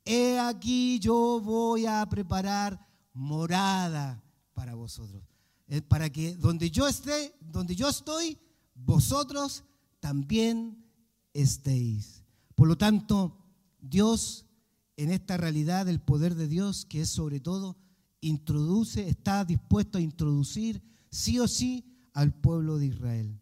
he 0.04 0.40
aquí 0.40 1.00
yo 1.00 1.42
voy 1.44 1.86
a 1.86 2.06
preparar 2.08 2.80
morada 3.14 4.24
para 4.54 4.76
vosotros. 4.76 5.24
Eh, 5.68 5.82
para 5.82 6.12
que 6.12 6.36
donde 6.36 6.70
yo 6.70 6.88
esté, 6.88 7.36
donde 7.40 7.76
yo 7.76 7.90
estoy, 7.90 8.38
vosotros 8.76 9.64
también 10.00 10.86
estéis. 11.34 12.24
Por 12.54 12.68
lo 12.68 12.78
tanto, 12.78 13.45
Dios, 13.90 14.46
en 14.98 15.12
esta 15.12 15.38
realidad 15.38 15.86
del 15.86 16.02
poder 16.02 16.36
de 16.36 16.48
Dios, 16.48 16.86
que 16.86 17.02
es 17.02 17.10
sobre 17.10 17.40
todo, 17.40 17.78
introduce, 18.22 19.08
está 19.08 19.46
dispuesto 19.46 19.98
a 19.98 20.02
introducir 20.02 20.82
sí 21.10 21.40
o 21.40 21.48
sí 21.48 21.86
al 22.14 22.34
pueblo 22.34 22.78
de 22.78 22.88
Israel. 22.88 23.40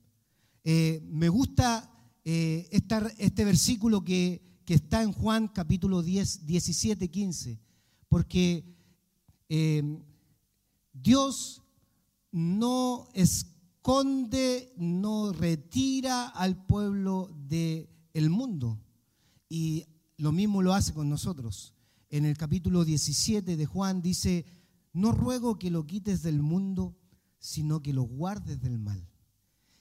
Eh, 0.63 1.01
me 1.09 1.29
gusta 1.29 1.89
eh, 2.23 2.67
este 2.71 3.45
versículo 3.45 4.03
que, 4.03 4.62
que, 4.65 4.75
está 4.75 5.03
en 5.03 5.12
Juan 5.12 5.47
capítulo 5.47 6.01
10, 6.01 6.45
17, 6.45 7.09
15, 7.09 7.59
porque 8.07 8.65
eh, 9.50 10.00
Dios 10.93 11.62
no 12.31 13.07
esconde, 13.13 14.73
no 14.77 15.31
retira 15.31 16.29
al 16.29 16.65
pueblo 16.65 17.29
del 17.47 17.89
el 18.13 18.29
mundo. 18.29 18.79
Y 19.50 19.85
lo 20.24 20.32
mismo 20.32 20.62
lo 20.62 20.74
hace 20.74 20.94
con 20.94 21.10
nosotros. 21.10 21.74
En 22.10 22.24
el 22.24 22.38
capítulo 22.38 22.86
17 22.86 23.58
de 23.58 23.65
Juan 23.65 24.01
dice, 24.01 24.46
no 24.94 25.12
ruego 25.12 25.60
que 25.60 25.70
lo 25.70 25.86
quites 25.86 26.24
del 26.24 26.42
mundo, 26.42 26.96
sino 27.39 27.82
que 27.82 27.92
lo 27.92 28.03
guardes 28.03 28.62
del 28.62 28.80
mal. 28.80 29.06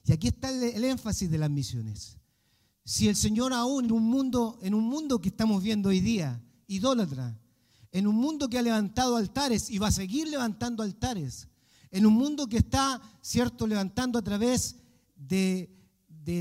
Y 0.04 0.12
aquí 0.12 0.26
está 0.26 0.50
el, 0.50 0.82
énfasis 0.82 1.30
de 1.30 1.38
las 1.38 1.48
misiones. 1.48 2.18
Si 2.84 3.06
el 3.06 3.14
Señor 3.14 3.52
aún 3.52 3.84
en 3.84 3.92
un 3.92 4.02
mundo, 4.02 4.58
en 4.62 4.74
un 4.74 4.82
mundo 4.82 5.20
que 5.20 5.28
estamos 5.28 5.62
viendo 5.62 5.90
hoy 5.90 6.00
día, 6.00 6.42
idólatra, 6.66 7.38
en 7.92 8.08
un 8.08 8.16
mundo 8.16 8.48
que 8.48 8.58
ha 8.58 8.62
levantado 8.62 9.14
altares 9.14 9.70
y 9.70 9.78
va 9.78 9.88
a 9.88 9.92
seguir 9.92 10.26
levantando 10.26 10.82
altares, 10.82 11.46
en 11.92 12.04
un 12.04 12.14
mundo 12.14 12.48
que 12.48 12.56
está, 12.56 13.00
cierto, 13.20 13.64
levantando 13.64 14.18
a 14.18 14.22
través 14.22 14.74
de, 15.14 15.68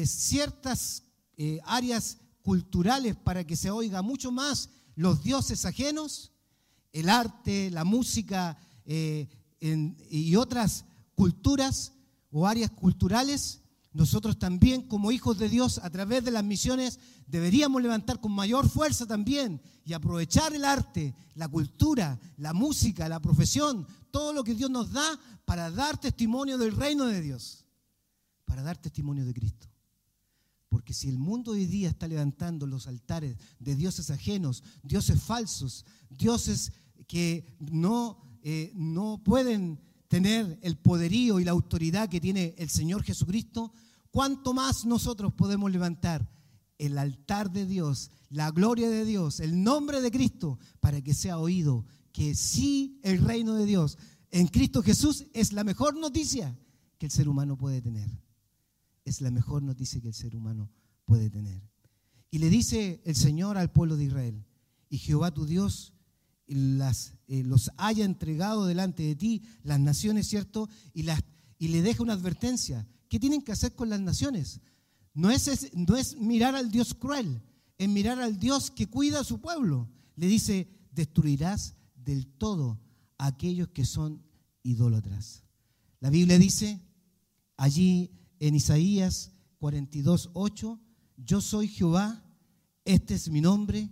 ciertas 0.08 1.04
eh, 1.38 1.60
áreas 1.66 2.18
culturales 2.44 3.16
para 3.16 3.46
que 3.46 3.56
se 3.56 3.72
oiga 3.72 4.02
mucho 4.02 4.32
más 4.32 4.70
los 4.96 5.24
dioses 5.24 5.66
ajenos, 5.66 6.32
el 6.92 7.10
arte, 7.10 7.72
la 7.72 7.84
música 7.84 8.58
eh, 8.86 9.28
y 9.60 10.36
otras 10.36 10.86
culturas 11.16 11.94
o 12.32 12.48
áreas 12.48 12.72
culturales, 12.72 13.62
nosotros 13.94 14.40
también 14.40 14.84
como 14.84 15.12
hijos 15.12 15.38
de 15.38 15.50
Dios 15.50 15.80
a 15.80 15.90
través 15.90 16.24
de 16.24 16.32
las 16.32 16.44
misiones 16.44 17.00
deberíamos 17.28 17.82
levantar 17.82 18.20
con 18.20 18.32
mayor 18.32 18.70
fuerza 18.70 19.06
también 19.06 19.62
y 19.84 19.94
aprovechar 19.94 20.54
el 20.54 20.64
arte, 20.64 21.14
la 21.36 21.48
cultura, 21.48 22.20
la 22.38 22.54
música, 22.54 23.10
la 23.10 23.20
profesión, 23.20 23.86
todo 24.10 24.34
lo 24.34 24.44
que 24.44 24.56
Dios 24.56 24.70
nos 24.70 24.92
da 24.92 25.20
para 25.46 25.72
dar 25.72 25.98
testimonio 26.00 26.58
del 26.58 26.76
reino 26.76 27.06
de 27.06 27.22
Dios, 27.22 27.66
para 28.46 28.64
dar 28.64 28.78
testimonio 28.78 29.26
de 29.26 29.34
Cristo. 29.34 29.71
Porque 30.72 30.94
si 30.94 31.10
el 31.10 31.18
mundo 31.20 31.52
hoy 31.52 31.66
día 31.66 31.90
está 31.90 32.08
levantando 32.08 32.66
los 32.66 32.88
altares 32.88 33.36
de 33.60 33.76
dioses 33.76 34.10
ajenos, 34.10 34.64
dioses 34.82 35.22
falsos, 35.22 35.86
dioses 36.10 36.72
que 37.08 37.58
no, 37.60 38.40
eh, 38.42 38.72
no 38.74 39.22
pueden 39.22 39.82
tener 40.08 40.58
el 40.62 40.78
poderío 40.78 41.42
y 41.42 41.44
la 41.44 41.52
autoridad 41.52 42.08
que 42.08 42.22
tiene 42.22 42.56
el 42.58 42.70
Señor 42.70 43.04
Jesucristo, 43.04 43.74
¿cuánto 44.12 44.54
más 44.54 44.86
nosotros 44.86 45.34
podemos 45.34 45.70
levantar 45.70 46.32
el 46.78 46.98
altar 46.98 47.52
de 47.52 47.66
Dios, 47.66 48.10
la 48.30 48.50
gloria 48.52 48.90
de 48.90 49.04
Dios, 49.04 49.42
el 49.42 49.62
nombre 49.62 50.00
de 50.00 50.10
Cristo, 50.10 50.58
para 50.80 51.02
que 51.02 51.14
sea 51.14 51.38
oído 51.38 51.86
que 52.14 52.34
sí 52.34 53.02
el 53.04 53.20
reino 53.20 53.56
de 53.56 53.66
Dios 53.66 53.98
en 54.32 54.48
Cristo 54.48 54.82
Jesús 54.82 55.26
es 55.34 55.52
la 55.52 55.66
mejor 55.66 55.98
noticia 55.98 56.58
que 56.98 57.08
el 57.08 57.12
ser 57.12 57.28
humano 57.28 57.58
puede 57.58 57.82
tener 57.82 58.10
es 59.06 59.22
la 59.22 59.32
mejor 59.32 59.64
noticia 59.64 60.02
que 60.02 60.10
el 60.10 60.14
ser 60.14 60.36
humano 60.36 60.72
puede 61.06 61.30
tener. 61.30 61.62
Y 62.30 62.40
le 62.40 62.50
dice 62.50 63.02
el 63.06 63.16
Señor 63.16 63.58
al 63.58 63.72
pueblo 63.72 63.98
de 63.98 64.06
Israel, 64.06 64.46
y 64.90 64.98
Jehová 64.98 65.32
tu 65.32 65.46
Dios 65.46 65.94
las, 66.48 67.14
eh, 67.28 67.44
los 67.44 67.72
haya 67.78 68.04
entregado 68.04 68.66
delante 68.66 69.04
de 69.04 69.16
ti 69.16 69.44
las 69.64 69.80
naciones, 69.80 70.28
¿cierto? 70.28 70.70
Y, 70.94 71.04
las, 71.04 71.22
y 71.58 71.70
le 71.70 71.82
deja 71.82 72.04
una 72.04 72.14
advertencia. 72.14 72.88
¿Qué 73.08 73.20
tienen 73.20 73.42
que 73.42 73.52
hacer 73.52 73.76
con 73.76 73.90
las 73.90 74.02
naciones? 74.02 74.60
No 75.14 75.32
es, 75.32 75.74
no 75.74 75.96
es 75.96 76.18
mirar 76.18 76.56
al 76.56 76.72
Dios 76.72 76.94
cruel, 76.94 77.42
es 77.78 77.90
mirar 77.90 78.20
al 78.20 78.40
Dios 78.40 78.72
que 78.72 78.88
cuida 78.88 79.22
a 79.22 79.26
su 79.26 79.40
pueblo. 79.40 79.90
Le 80.16 80.28
dice, 80.28 80.70
destruirás 80.92 81.76
del 81.96 82.28
todo 82.28 82.80
a 83.18 83.28
aquellos 83.28 83.70
que 83.70 83.86
son 83.86 84.24
idólatras. 84.64 85.44
La 86.00 86.10
Biblia 86.10 86.38
dice, 86.38 86.82
allí 87.58 88.12
en 88.42 88.56
Isaías 88.56 89.32
42, 89.60 90.32
8, 90.34 90.80
yo 91.18 91.42
soy 91.42 91.68
Jehová, 91.68 92.24
este 92.84 93.14
es 93.14 93.30
mi 93.30 93.40
nombre, 93.40 93.88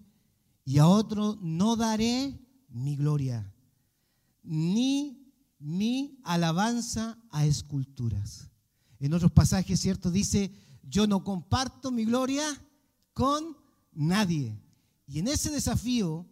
y 0.66 0.80
a 0.80 0.88
otro 0.88 1.38
no 1.40 1.76
daré 1.76 2.36
mi 2.68 2.96
gloria, 2.96 3.54
ni 4.42 5.32
mi 5.60 6.20
alabanza 6.24 7.20
a 7.30 7.46
esculturas. 7.46 8.50
En 9.00 9.14
otros 9.14 9.32
pasajes, 9.32 9.80
¿cierto? 9.80 10.10
Dice, 10.10 10.52
yo 10.82 11.06
no 11.06 11.24
comparto 11.24 11.92
mi 11.92 12.06
gloria 12.06 12.44
con 13.14 13.56
nadie. 13.94 14.60
Y 15.06 15.20
en 15.20 15.28
ese 15.28 15.52
desafío 15.52 16.26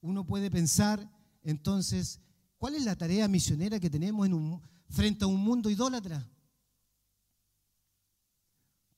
uno 0.00 0.24
puede 0.24 0.48
pensar, 0.48 1.10
entonces, 1.42 2.20
¿cuál 2.56 2.76
es 2.76 2.84
la 2.84 2.94
tarea 2.94 3.26
misionera 3.26 3.80
que 3.80 3.90
tenemos 3.90 4.26
en 4.26 4.34
un, 4.34 4.62
frente 4.88 5.24
a 5.24 5.28
un 5.28 5.40
mundo 5.40 5.68
idólatra? 5.68 6.24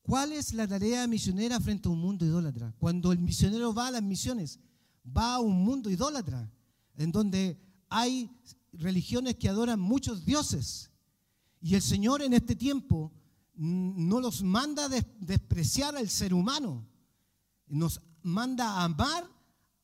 ¿Cuál 0.03 0.33
es 0.33 0.53
la 0.55 0.67
tarea 0.67 1.07
misionera 1.07 1.61
frente 1.61 1.89
a 1.89 1.93
un 1.93 2.01
mundo 2.01 2.25
idólatra? 2.25 2.75
Cuando 2.79 3.13
el 3.13 3.19
misionero 3.19 3.75
va 3.75 3.89
a 3.89 3.91
las 3.93 4.03
misiones, 4.03 4.59
va 5.07 5.35
a 5.35 5.41
un 5.41 5.65
mundo 5.65 5.91
idólatra, 5.91 6.51
en 6.97 7.13
donde 7.13 7.61
hay 7.89 8.31
religiones 8.73 9.37
que 9.37 9.49
adoran 9.49 9.81
muchos 9.81 10.25
dioses. 10.25 10.91
Y 11.61 11.75
el 11.75 11.83
Señor 11.83 12.23
en 12.23 12.33
este 12.33 12.57
tiempo 12.57 13.13
no 13.55 14.21
los 14.21 14.43
manda 14.43 14.87
a 14.87 14.89
despreciar 14.89 15.97
al 15.97 16.09
ser 16.09 16.33
humano, 16.33 16.87
nos 17.67 18.01
manda 18.23 18.67
a 18.67 18.85
amar 18.85 19.29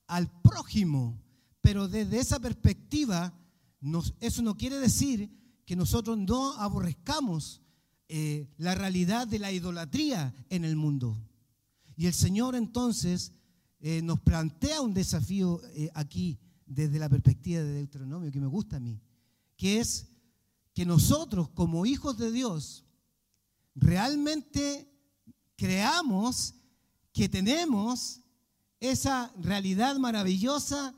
al 0.06 0.30
prójimo. 0.40 1.20
Pero 1.61 1.88
desde 1.88 2.18
esa 2.18 2.40
perspectiva, 2.40 3.35
eso 4.20 4.42
no 4.42 4.56
quiere 4.56 4.78
decir 4.78 5.30
que 5.66 5.76
nosotros 5.76 6.16
no 6.16 6.52
aborrezcamos 6.54 7.61
eh, 8.08 8.48
la 8.58 8.75
realidad 8.75 9.26
de 9.26 9.38
la 9.38 9.50
idolatría 9.50 10.34
en 10.48 10.64
el 10.64 10.76
mundo. 10.76 11.18
Y 11.96 12.06
el 12.06 12.14
Señor 12.14 12.54
entonces 12.54 13.32
eh, 13.80 14.00
nos 14.02 14.20
plantea 14.20 14.80
un 14.80 14.94
desafío 14.94 15.60
eh, 15.75 15.90
aquí 15.94 16.38
desde 16.66 16.98
la 16.98 17.08
perspectiva 17.08 17.62
de 17.62 17.75
Deuteronomio 17.75 18.30
que 18.30 18.40
me 18.40 18.46
gusta 18.46 18.76
a 18.76 18.80
mí, 18.80 19.00
que 19.56 19.80
es 19.80 20.08
que 20.72 20.84
nosotros 20.84 21.48
como 21.50 21.86
hijos 21.86 22.18
de 22.18 22.30
Dios 22.30 22.84
realmente 23.75 24.88
creamos 25.56 26.54
que 27.12 27.28
tenemos 27.28 28.20
esa 28.78 29.32
realidad 29.40 29.96
maravillosa 29.96 30.94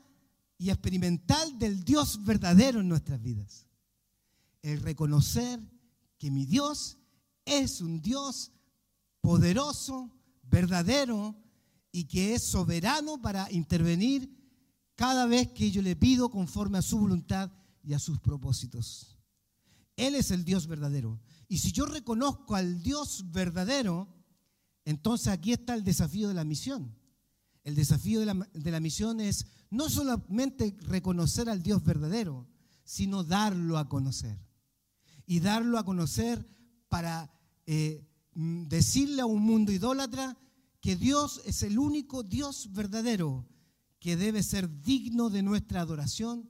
y 0.57 0.69
experimental 0.69 1.57
del 1.57 1.83
Dios 1.83 2.23
verdadero 2.23 2.81
en 2.81 2.89
nuestras 2.89 3.21
vidas. 3.21 3.65
El 4.61 4.81
reconocer 4.81 5.59
que 6.17 6.29
mi 6.29 6.45
Dios 6.45 6.98
es 7.49 7.81
un 7.81 8.01
Dios 8.01 8.51
poderoso, 9.21 10.11
verdadero 10.43 11.35
y 11.91 12.05
que 12.05 12.33
es 12.33 12.43
soberano 12.43 13.21
para 13.21 13.51
intervenir 13.51 14.29
cada 14.95 15.25
vez 15.25 15.51
que 15.51 15.71
yo 15.71 15.81
le 15.81 15.95
pido 15.95 16.29
conforme 16.29 16.77
a 16.77 16.81
su 16.81 16.99
voluntad 16.99 17.51
y 17.83 17.93
a 17.93 17.99
sus 17.99 18.19
propósitos. 18.19 19.17
Él 19.95 20.15
es 20.15 20.31
el 20.31 20.45
Dios 20.45 20.67
verdadero. 20.67 21.19
Y 21.47 21.59
si 21.59 21.71
yo 21.71 21.85
reconozco 21.85 22.55
al 22.55 22.81
Dios 22.81 23.31
verdadero, 23.31 24.07
entonces 24.85 25.27
aquí 25.27 25.53
está 25.53 25.73
el 25.73 25.83
desafío 25.83 26.27
de 26.27 26.33
la 26.33 26.43
misión. 26.43 26.95
El 27.63 27.75
desafío 27.75 28.19
de 28.19 28.27
la, 28.27 28.49
de 28.53 28.71
la, 28.71 28.79
misión 28.79 29.19
es 29.19 29.45
no 29.69 29.89
solamente 29.89 30.77
reconocer 30.81 31.49
al 31.49 31.61
Dios 31.61 31.83
verdadero, 31.83 32.47
sino 32.83 33.23
darlo 33.23 33.77
a 33.77 33.89
conocer. 33.89 34.39
Y 35.25 35.41
darlo 35.41 35.77
a 35.77 35.85
conocer 35.85 36.47
para 36.87 37.38
eh, 37.71 38.03
mm, 38.33 38.63
decirle 38.63 39.21
a 39.21 39.27
un 39.27 39.43
mundo 39.43 39.71
idólatra 39.71 40.35
que 40.81 40.95
Dios 40.95 41.39
es 41.45 41.61
el 41.61 41.77
único 41.77 42.23
Dios 42.23 42.73
verdadero 42.73 43.47
que 43.99 44.17
debe 44.17 44.41
ser 44.41 44.81
digno 44.81 45.29
de 45.29 45.43
nuestra 45.43 45.81
adoración, 45.81 46.49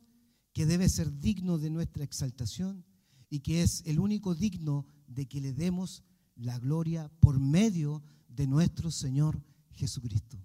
que 0.54 0.66
debe 0.66 0.88
ser 0.88 1.12
digno 1.20 1.58
de 1.58 1.72
nuestra 1.72 2.06
exaltación 2.06 2.86
y 3.30 3.42
que 3.42 3.64
es 3.64 3.84
el 3.86 4.00
único 4.00 4.34
digno 4.34 4.86
de 5.08 5.28
que 5.28 5.42
le 5.42 5.52
demos 5.52 6.04
la 6.38 6.58
gloria 6.58 7.12
por 7.20 7.38
medio 7.38 8.02
de 8.30 8.48
nuestro 8.48 8.90
Señor 8.90 9.44
Jesucristo. 9.72 10.38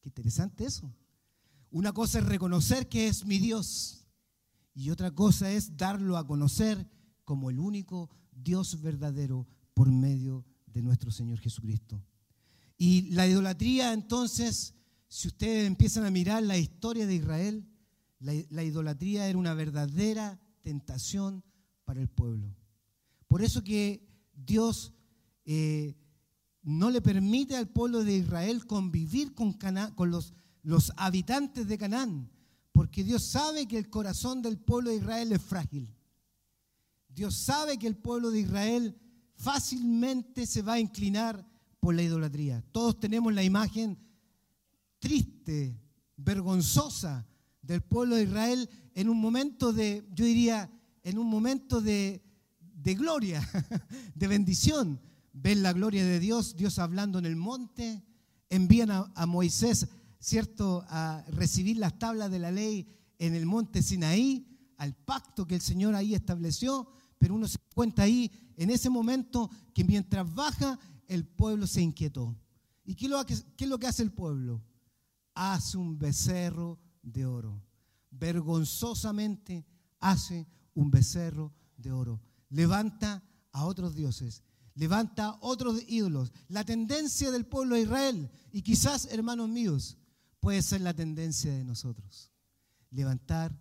Qué 0.00 0.08
interesante 0.08 0.64
eso. 0.64 0.90
Una 1.70 1.92
cosa 1.92 2.20
es 2.20 2.24
reconocer 2.24 2.88
que 2.88 3.06
es 3.06 3.26
mi 3.26 3.38
Dios 3.38 4.06
y 4.72 4.88
otra 4.88 5.10
cosa 5.10 5.52
es 5.52 5.76
darlo 5.76 6.16
a 6.16 6.26
conocer 6.26 6.88
como 7.22 7.50
el 7.50 7.58
único 7.58 8.08
Dios 8.32 8.80
verdadero 8.80 9.46
por 9.74 9.90
medio 9.90 10.44
de 10.66 10.82
nuestro 10.82 11.10
Señor 11.10 11.38
Jesucristo. 11.38 12.02
Y 12.76 13.10
la 13.10 13.26
idolatría 13.26 13.92
entonces, 13.92 14.74
si 15.08 15.28
ustedes 15.28 15.66
empiezan 15.66 16.04
a 16.06 16.10
mirar 16.10 16.42
la 16.42 16.56
historia 16.56 17.06
de 17.06 17.14
Israel, 17.14 17.66
la, 18.20 18.62
idolatría 18.62 19.28
era 19.28 19.38
una 19.38 19.54
verdadera 19.54 20.38
tentación 20.62 21.42
para 21.84 22.00
el 22.00 22.08
pueblo. 22.08 22.54
Por 23.28 23.42
eso 23.42 23.62
que 23.62 24.06
Dios 24.34 24.92
eh, 25.44 25.96
no 26.62 26.90
le 26.90 27.00
permite 27.00 27.56
al 27.56 27.68
pueblo 27.68 28.04
de 28.04 28.16
Israel 28.16 28.66
convivir 28.66 29.34
con, 29.34 29.58
con 29.94 30.10
los, 30.10 30.34
los 30.62 30.92
habitantes 30.96 31.66
de 31.66 31.78
Canaán, 31.78 32.30
porque 32.72 33.04
Dios 33.04 33.24
sabe 33.24 33.66
que 33.66 33.78
el 33.78 33.88
corazón 33.88 34.42
del 34.42 34.58
pueblo 34.58 34.90
de 34.90 34.96
Israel 34.96 35.32
es 35.32 35.42
frágil. 35.42 35.94
Dios 37.08 37.36
sabe 37.36 37.78
que 37.78 37.86
el 37.86 37.96
pueblo 37.96 38.30
de 38.30 38.40
Israel 38.40 38.96
fácilmente 39.40 40.46
se 40.46 40.62
va 40.62 40.74
a 40.74 40.80
inclinar 40.80 41.46
por 41.80 41.94
la 41.94 42.02
idolatría. 42.02 42.62
Todos 42.72 43.00
tenemos 43.00 43.32
la 43.32 43.42
imagen 43.42 43.98
triste, 44.98 45.80
vergonzosa 46.16 47.26
del 47.62 47.80
pueblo 47.80 48.16
de 48.16 48.24
Israel 48.24 48.68
en 48.94 49.08
un 49.08 49.18
momento 49.18 49.72
de, 49.72 50.06
yo 50.12 50.24
diría, 50.26 50.70
en 51.02 51.18
un 51.18 51.26
momento 51.26 51.80
de, 51.80 52.22
de 52.60 52.94
gloria, 52.94 53.40
de 54.14 54.26
bendición. 54.26 55.00
Ven 55.32 55.62
la 55.62 55.72
gloria 55.72 56.04
de 56.04 56.20
Dios, 56.20 56.56
Dios 56.56 56.78
hablando 56.78 57.18
en 57.18 57.24
el 57.24 57.36
monte, 57.36 58.02
envían 58.50 58.90
a, 58.90 59.10
a 59.14 59.24
Moisés, 59.24 59.88
¿cierto?, 60.18 60.84
a 60.88 61.24
recibir 61.28 61.78
las 61.78 61.98
tablas 61.98 62.30
de 62.30 62.40
la 62.40 62.50
ley 62.50 62.86
en 63.18 63.34
el 63.34 63.46
monte 63.46 63.82
Sinaí, 63.82 64.46
al 64.76 64.94
pacto 64.94 65.46
que 65.46 65.54
el 65.54 65.60
Señor 65.62 65.94
ahí 65.94 66.14
estableció, 66.14 66.90
pero 67.18 67.34
uno 67.34 67.48
se 67.48 67.58
cuenta 67.80 68.02
ahí 68.02 68.30
en 68.58 68.68
ese 68.68 68.90
momento 68.90 69.50
que 69.72 69.84
mientras 69.84 70.34
baja, 70.34 70.78
el 71.08 71.26
pueblo 71.26 71.66
se 71.66 71.80
inquietó. 71.80 72.36
¿Y 72.84 72.94
qué 72.94 73.06
es 73.06 73.68
lo 73.68 73.78
que 73.78 73.86
hace 73.86 74.02
el 74.02 74.12
pueblo? 74.12 74.62
Hace 75.32 75.78
un 75.78 75.98
becerro 75.98 76.78
de 77.00 77.24
oro. 77.24 77.64
Vergonzosamente 78.10 79.64
hace 79.98 80.46
un 80.74 80.90
becerro 80.90 81.54
de 81.78 81.90
oro. 81.90 82.20
Levanta 82.50 83.22
a 83.50 83.64
otros 83.64 83.94
dioses, 83.94 84.42
levanta 84.74 85.38
otros 85.40 85.82
ídolos. 85.88 86.34
La 86.48 86.64
tendencia 86.64 87.30
del 87.30 87.46
pueblo 87.46 87.76
de 87.76 87.82
Israel, 87.82 88.30
y 88.52 88.60
quizás, 88.60 89.06
hermanos 89.06 89.48
míos, 89.48 89.96
puede 90.38 90.60
ser 90.60 90.82
la 90.82 90.92
tendencia 90.92 91.50
de 91.50 91.64
nosotros. 91.64 92.30
Levantar 92.90 93.58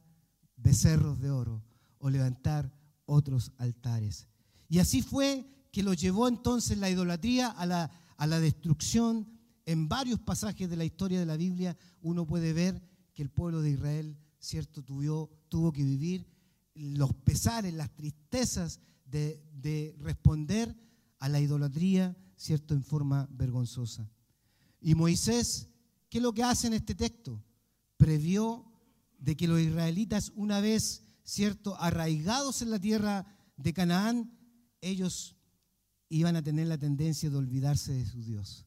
becerros 0.58 1.22
de 1.22 1.32
oro 1.32 1.64
o 2.00 2.10
levantar 2.10 2.78
otros 3.10 3.52
altares. 3.58 4.28
Y 4.70 4.80
así 4.80 5.02
fue 5.02 5.46
que 5.72 5.84
lo 5.84 5.94
llevó 5.94 6.28
entonces 6.28 6.78
la 6.78 6.90
idolatría 6.90 7.50
a 7.50 7.66
la, 7.66 7.92
a 8.18 8.28
la 8.28 8.40
destrucción. 8.40 9.28
En 9.66 9.90
varios 9.90 10.20
pasajes 10.20 10.70
de 10.70 10.78
la 10.78 10.86
historia 10.86 11.20
de 11.20 11.26
la 11.26 11.38
Biblia 11.38 11.76
uno 12.02 12.26
puede 12.26 12.54
ver 12.54 12.82
que 13.14 13.24
el 13.24 13.30
pueblo 13.30 13.62
de 13.62 13.72
Israel, 13.72 14.18
cierto, 14.40 14.84
tuvo, 14.84 15.30
tuvo 15.50 15.72
que 15.72 15.84
vivir 15.84 16.28
los 16.76 17.14
pesares, 17.14 17.74
las 17.74 17.94
tristezas 17.96 18.80
de, 19.06 19.44
de 19.54 19.96
responder 20.00 20.76
a 21.20 21.28
la 21.28 21.40
idolatría, 21.40 22.16
cierto, 22.36 22.74
en 22.74 22.84
forma 22.84 23.28
vergonzosa. 23.32 24.10
Y 24.80 24.96
Moisés, 24.96 25.68
¿qué 26.10 26.20
es 26.20 26.24
lo 26.24 26.34
que 26.34 26.44
hace 26.44 26.68
en 26.68 26.74
este 26.74 26.96
texto? 26.96 27.44
Previó 27.98 28.66
de 29.18 29.36
que 29.36 29.48
los 29.48 29.60
israelitas 29.60 30.32
una 30.36 30.62
vez 30.62 31.04
¿cierto?, 31.30 31.80
arraigados 31.80 32.64
en 32.64 32.72
la 32.72 32.80
tierra 32.80 33.26
de 33.56 33.72
Canaán, 33.72 34.36
ellos 34.82 35.36
iban 36.10 36.36
a 36.36 36.42
tener 36.42 36.66
la 36.68 36.80
tendencia 36.80 37.30
de 37.30 37.38
olvidarse 37.38 37.94
de 37.94 38.06
su 38.06 38.24
Dios. 38.24 38.66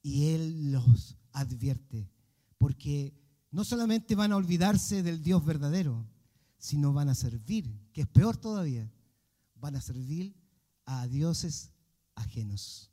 Y 0.00 0.30
Él 0.30 0.72
los 0.72 1.18
advierte, 1.32 2.10
porque 2.56 3.14
no 3.50 3.62
solamente 3.62 4.14
van 4.14 4.32
a 4.32 4.36
olvidarse 4.36 5.02
del 5.02 5.22
Dios 5.22 5.44
verdadero, 5.44 6.08
sino 6.56 6.94
van 6.94 7.10
a 7.10 7.14
servir, 7.14 7.70
que 7.92 8.02
es 8.02 8.08
peor 8.08 8.38
todavía, 8.38 8.90
van 9.56 9.76
a 9.76 9.82
servir 9.82 10.34
a 10.86 11.06
dioses 11.06 11.72
ajenos. 12.14 12.90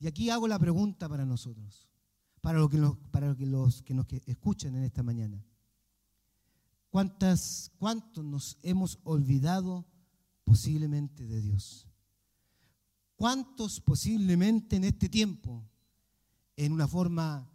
Y 0.00 0.08
aquí 0.08 0.30
hago 0.30 0.48
la 0.48 0.58
pregunta 0.58 1.08
para 1.08 1.24
nosotros, 1.24 1.88
para, 2.40 2.58
lo 2.58 2.68
que 2.68 2.80
para 3.12 3.28
los 3.28 3.82
que 3.82 3.94
nos 3.94 4.06
escuchan 4.26 4.74
en 4.74 4.82
esta 4.82 5.04
mañana. 5.04 5.44
¿Cuántas, 6.94 7.72
¿Cuántos 7.76 8.24
nos 8.24 8.56
hemos 8.62 9.00
olvidado 9.02 9.84
posiblemente 10.44 11.26
de 11.26 11.40
Dios? 11.40 11.88
¿Cuántos 13.16 13.80
posiblemente 13.80 14.76
en 14.76 14.84
este 14.84 15.08
tiempo, 15.08 15.68
en 16.54 16.70
una 16.70 16.86
forma 16.86 17.50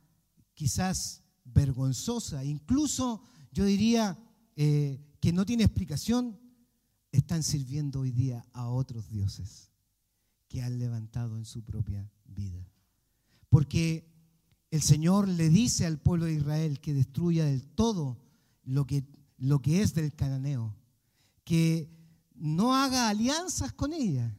quizás 0.53 1.23
vergonzosa, 1.45 2.43
incluso 2.43 3.23
yo 3.53 3.63
diría 3.63 4.19
eh, 4.57 4.99
que 5.21 5.31
no 5.31 5.45
tiene 5.45 5.63
explicación, 5.63 6.37
están 7.09 7.41
sirviendo 7.41 8.01
hoy 8.01 8.11
día 8.11 8.45
a 8.51 8.67
otros 8.67 9.07
dioses 9.07 9.71
que 10.49 10.61
han 10.63 10.77
levantado 10.79 11.37
en 11.37 11.45
su 11.45 11.63
propia 11.63 12.11
vida? 12.25 12.67
Porque 13.47 14.05
el 14.69 14.81
Señor 14.81 15.29
le 15.29 15.47
dice 15.47 15.85
al 15.85 15.97
pueblo 15.97 16.25
de 16.25 16.33
Israel 16.33 16.81
que 16.81 16.93
destruya 16.93 17.45
del 17.45 17.65
todo 17.65 18.17
lo 18.65 18.85
que 18.85 19.17
lo 19.39 19.61
que 19.61 19.81
es 19.81 19.93
del 19.93 20.13
cananeo, 20.13 20.75
que 21.43 21.89
no 22.35 22.75
haga 22.75 23.09
alianzas 23.09 23.73
con 23.73 23.93
ella, 23.93 24.37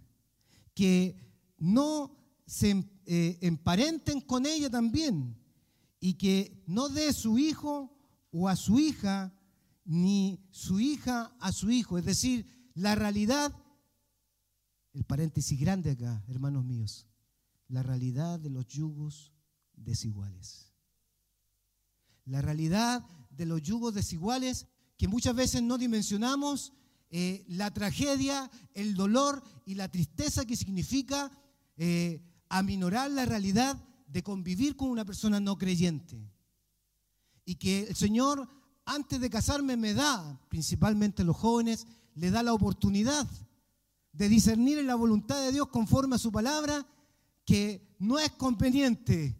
que 0.74 1.16
no 1.58 2.16
se 2.46 2.84
eh, 3.06 3.38
emparenten 3.42 4.20
con 4.20 4.46
ella 4.46 4.70
también 4.70 5.36
y 6.00 6.14
que 6.14 6.62
no 6.66 6.88
dé 6.88 7.12
su 7.12 7.38
hijo 7.38 7.96
o 8.30 8.48
a 8.48 8.56
su 8.56 8.78
hija 8.78 9.34
ni 9.84 10.46
su 10.50 10.80
hija 10.80 11.34
a 11.40 11.52
su 11.52 11.70
hijo. 11.70 11.98
Es 11.98 12.04
decir, 12.04 12.46
la 12.74 12.94
realidad, 12.94 13.54
el 14.92 15.04
paréntesis 15.04 15.58
grande 15.58 15.90
acá, 15.90 16.24
hermanos 16.28 16.64
míos, 16.64 17.06
la 17.68 17.82
realidad 17.82 18.38
de 18.38 18.50
los 18.50 18.66
yugos 18.66 19.32
desiguales. 19.74 20.72
La 22.24 22.42
realidad 22.42 23.04
de 23.30 23.46
los 23.46 23.62
yugos 23.62 23.94
desiguales 23.94 24.66
que 25.00 25.08
muchas 25.08 25.34
veces 25.34 25.62
no 25.62 25.78
dimensionamos 25.78 26.74
eh, 27.08 27.42
la 27.48 27.72
tragedia, 27.72 28.50
el 28.74 28.94
dolor 28.94 29.42
y 29.64 29.74
la 29.74 29.90
tristeza 29.90 30.44
que 30.44 30.56
significa 30.56 31.30
eh, 31.78 32.20
aminorar 32.50 33.10
la 33.10 33.24
realidad 33.24 33.82
de 34.06 34.22
convivir 34.22 34.76
con 34.76 34.90
una 34.90 35.06
persona 35.06 35.40
no 35.40 35.56
creyente. 35.56 36.30
Y 37.46 37.54
que 37.54 37.84
el 37.84 37.96
Señor, 37.96 38.46
antes 38.84 39.18
de 39.18 39.30
casarme, 39.30 39.74
me 39.78 39.94
da, 39.94 40.38
principalmente 40.50 41.24
los 41.24 41.38
jóvenes, 41.38 41.86
le 42.14 42.30
da 42.30 42.42
la 42.42 42.52
oportunidad 42.52 43.26
de 44.12 44.28
discernir 44.28 44.76
en 44.76 44.86
la 44.86 44.96
voluntad 44.96 45.40
de 45.40 45.52
Dios 45.52 45.68
conforme 45.68 46.16
a 46.16 46.18
su 46.18 46.30
palabra 46.30 46.86
que 47.46 47.96
no 47.98 48.18
es 48.18 48.32
conveniente 48.32 49.34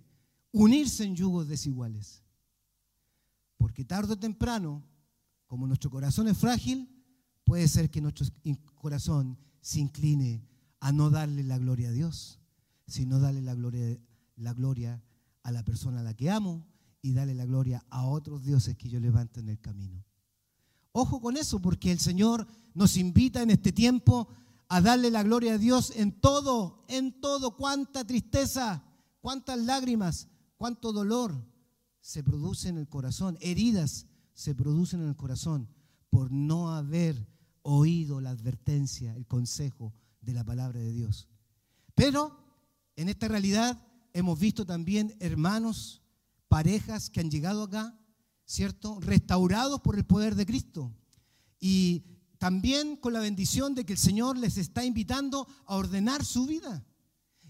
unirse 0.52 1.04
en 1.04 1.16
yugos 1.16 1.48
desiguales. 1.48 2.22
Porque 3.58 3.84
tarde 3.84 4.14
o 4.14 4.18
temprano 4.18 4.88
como 5.50 5.66
nuestro 5.66 5.90
corazón 5.90 6.28
es 6.28 6.38
frágil, 6.38 6.88
puede 7.42 7.66
ser 7.66 7.90
que 7.90 8.00
nuestro 8.00 8.24
corazón 8.76 9.36
se 9.60 9.80
incline 9.80 10.46
a 10.78 10.92
no 10.92 11.10
darle 11.10 11.42
la 11.42 11.58
gloria 11.58 11.88
a 11.88 11.92
Dios, 11.92 12.38
sino 12.86 13.18
darle 13.18 13.42
la 13.42 13.56
gloria, 13.56 13.98
la 14.36 14.54
gloria 14.54 15.02
a 15.42 15.50
la 15.50 15.64
persona 15.64 16.00
a 16.00 16.02
la 16.04 16.14
que 16.14 16.30
amo 16.30 16.64
y 17.02 17.14
darle 17.14 17.34
la 17.34 17.46
gloria 17.46 17.84
a 17.90 18.06
otros 18.06 18.44
dioses 18.44 18.76
que 18.76 18.88
yo 18.88 19.00
levanto 19.00 19.40
en 19.40 19.48
el 19.48 19.58
camino. 19.58 20.04
Ojo 20.92 21.20
con 21.20 21.36
eso, 21.36 21.60
porque 21.60 21.90
el 21.90 21.98
Señor 21.98 22.46
nos 22.72 22.96
invita 22.96 23.42
en 23.42 23.50
este 23.50 23.72
tiempo 23.72 24.28
a 24.68 24.80
darle 24.80 25.10
la 25.10 25.24
gloria 25.24 25.54
a 25.54 25.58
Dios 25.58 25.92
en 25.96 26.12
todo, 26.12 26.84
en 26.86 27.20
todo, 27.20 27.56
cuánta 27.56 28.06
tristeza, 28.06 28.84
cuántas 29.20 29.58
lágrimas, 29.58 30.28
cuánto 30.56 30.92
dolor 30.92 31.44
se 32.00 32.22
produce 32.22 32.68
en 32.68 32.78
el 32.78 32.88
corazón, 32.88 33.36
heridas 33.40 34.06
se 34.40 34.54
producen 34.54 35.02
en 35.02 35.08
el 35.08 35.16
corazón 35.16 35.68
por 36.08 36.32
no 36.32 36.72
haber 36.72 37.28
oído 37.60 38.22
la 38.22 38.30
advertencia, 38.30 39.14
el 39.14 39.26
consejo 39.26 39.92
de 40.22 40.32
la 40.32 40.42
palabra 40.42 40.80
de 40.80 40.90
Dios. 40.92 41.28
Pero 41.94 42.42
en 42.96 43.10
esta 43.10 43.28
realidad 43.28 43.86
hemos 44.14 44.38
visto 44.38 44.64
también 44.64 45.14
hermanos, 45.20 46.00
parejas 46.48 47.10
que 47.10 47.20
han 47.20 47.30
llegado 47.30 47.64
acá, 47.64 48.00
¿cierto? 48.46 48.98
Restaurados 49.00 49.82
por 49.82 49.96
el 49.96 50.06
poder 50.06 50.34
de 50.34 50.46
Cristo. 50.46 50.90
Y 51.60 52.06
también 52.38 52.96
con 52.96 53.12
la 53.12 53.20
bendición 53.20 53.74
de 53.74 53.84
que 53.84 53.92
el 53.92 53.98
Señor 53.98 54.38
les 54.38 54.56
está 54.56 54.86
invitando 54.86 55.46
a 55.66 55.76
ordenar 55.76 56.24
su 56.24 56.46
vida. 56.46 56.82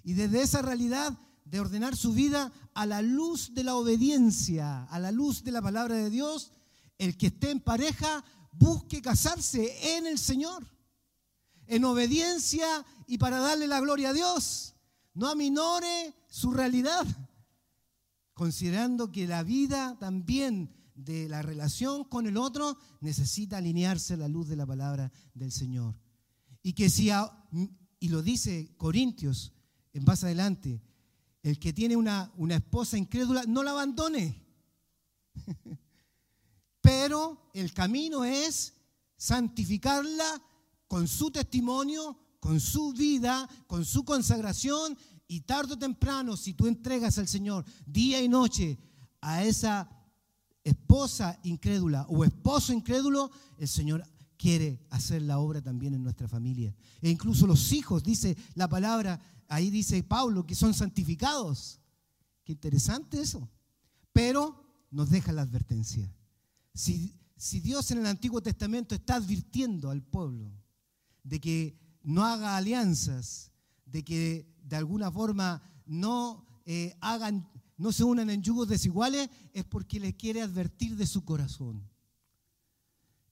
Y 0.02 0.14
desde 0.14 0.42
esa 0.42 0.60
realidad 0.60 1.16
de 1.44 1.60
ordenar 1.60 1.94
su 1.94 2.14
vida 2.14 2.52
a 2.74 2.84
la 2.84 3.00
luz 3.00 3.54
de 3.54 3.62
la 3.62 3.76
obediencia, 3.76 4.82
a 4.86 4.98
la 4.98 5.12
luz 5.12 5.44
de 5.44 5.52
la 5.52 5.62
palabra 5.62 5.94
de 5.94 6.10
Dios, 6.10 6.50
el 7.00 7.16
que 7.16 7.28
esté 7.28 7.50
en 7.50 7.60
pareja 7.60 8.22
busque 8.52 9.00
casarse 9.00 9.96
en 9.96 10.06
el 10.06 10.18
Señor, 10.18 10.66
en 11.66 11.82
obediencia 11.86 12.66
y 13.06 13.16
para 13.16 13.38
darle 13.38 13.66
la 13.66 13.80
gloria 13.80 14.10
a 14.10 14.12
Dios. 14.12 14.74
No 15.14 15.28
aminore 15.28 16.14
su 16.28 16.52
realidad, 16.52 17.06
considerando 18.34 19.10
que 19.10 19.26
la 19.26 19.42
vida 19.42 19.96
también 19.98 20.76
de 20.94 21.26
la 21.26 21.40
relación 21.40 22.04
con 22.04 22.26
el 22.26 22.36
otro 22.36 22.76
necesita 23.00 23.56
alinearse 23.56 24.12
a 24.12 24.18
la 24.18 24.28
luz 24.28 24.48
de 24.48 24.56
la 24.56 24.66
palabra 24.66 25.10
del 25.32 25.52
Señor. 25.52 25.98
Y 26.62 26.74
que 26.74 26.90
si, 26.90 27.08
y 27.98 28.08
lo 28.10 28.20
dice 28.20 28.74
Corintios 28.76 29.54
en 29.94 30.04
más 30.04 30.22
adelante, 30.22 30.82
el 31.42 31.58
que 31.58 31.72
tiene 31.72 31.96
una, 31.96 32.30
una 32.36 32.56
esposa 32.56 32.98
incrédula, 32.98 33.44
no 33.48 33.62
la 33.62 33.70
abandone. 33.70 34.44
Pero 36.80 37.50
el 37.54 37.72
camino 37.72 38.24
es 38.24 38.74
santificarla 39.16 40.42
con 40.88 41.06
su 41.06 41.30
testimonio, 41.30 42.18
con 42.40 42.58
su 42.58 42.92
vida, 42.92 43.48
con 43.66 43.84
su 43.84 44.04
consagración 44.04 44.96
y 45.28 45.42
tarde 45.42 45.74
o 45.74 45.78
temprano, 45.78 46.36
si 46.36 46.54
tú 46.54 46.66
entregas 46.66 47.16
al 47.18 47.28
Señor 47.28 47.64
día 47.86 48.20
y 48.20 48.28
noche 48.28 48.78
a 49.20 49.44
esa 49.44 49.88
esposa 50.64 51.38
incrédula 51.44 52.04
o 52.08 52.24
esposo 52.24 52.72
incrédulo, 52.72 53.30
el 53.56 53.68
Señor 53.68 54.02
quiere 54.36 54.80
hacer 54.90 55.22
la 55.22 55.38
obra 55.38 55.62
también 55.62 55.94
en 55.94 56.02
nuestra 56.02 56.26
familia. 56.26 56.74
E 57.00 57.10
incluso 57.10 57.46
los 57.46 57.70
hijos, 57.72 58.02
dice 58.02 58.36
la 58.54 58.68
palabra, 58.68 59.20
ahí 59.46 59.70
dice 59.70 60.02
Pablo, 60.02 60.46
que 60.46 60.54
son 60.54 60.74
santificados. 60.74 61.78
Qué 62.42 62.52
interesante 62.52 63.20
eso. 63.20 63.48
Pero 64.12 64.64
nos 64.90 65.10
deja 65.10 65.30
la 65.30 65.42
advertencia. 65.42 66.12
Si, 66.80 67.60
Dios 67.60 67.90
en 67.90 67.98
el 67.98 68.06
Antiguo 68.06 68.40
Testamento 68.40 68.94
está 68.94 69.16
advirtiendo 69.16 69.90
al 69.90 70.02
pueblo 70.02 70.50
de 71.22 71.38
que 71.38 71.78
no 72.02 72.24
haga 72.24 72.56
alianzas, 72.56 73.52
de 73.84 74.02
que 74.02 74.46
de 74.62 74.76
alguna 74.76 75.12
forma 75.12 75.62
no 75.84 76.46
eh, 76.64 76.96
hagan, 77.02 77.46
no 77.76 77.92
se 77.92 78.02
unan 78.02 78.30
en 78.30 78.42
yugos 78.42 78.66
desiguales, 78.66 79.28
es 79.52 79.64
porque 79.64 80.00
les 80.00 80.14
quiere 80.14 80.40
advertir 80.40 80.96
de 80.96 81.06
su 81.06 81.22
corazón. 81.22 81.86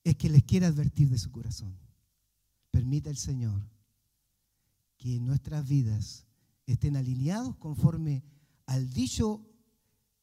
Es 0.05 0.17
que 0.17 0.29
les 0.29 0.45
quiere 0.45 0.67
advertir 0.67 1.09
de 1.09 1.19
su 1.19 1.31
corazón. 1.31 1.75
Permita 2.71 3.09
el 3.09 3.17
Señor 3.17 3.67
que 4.99 5.21
nuestras 5.21 5.67
vidas 5.67 6.27
estén 6.67 6.97
alineados 6.97 7.57
conforme 7.57 8.23
al 8.67 8.93
dicho 8.93 9.43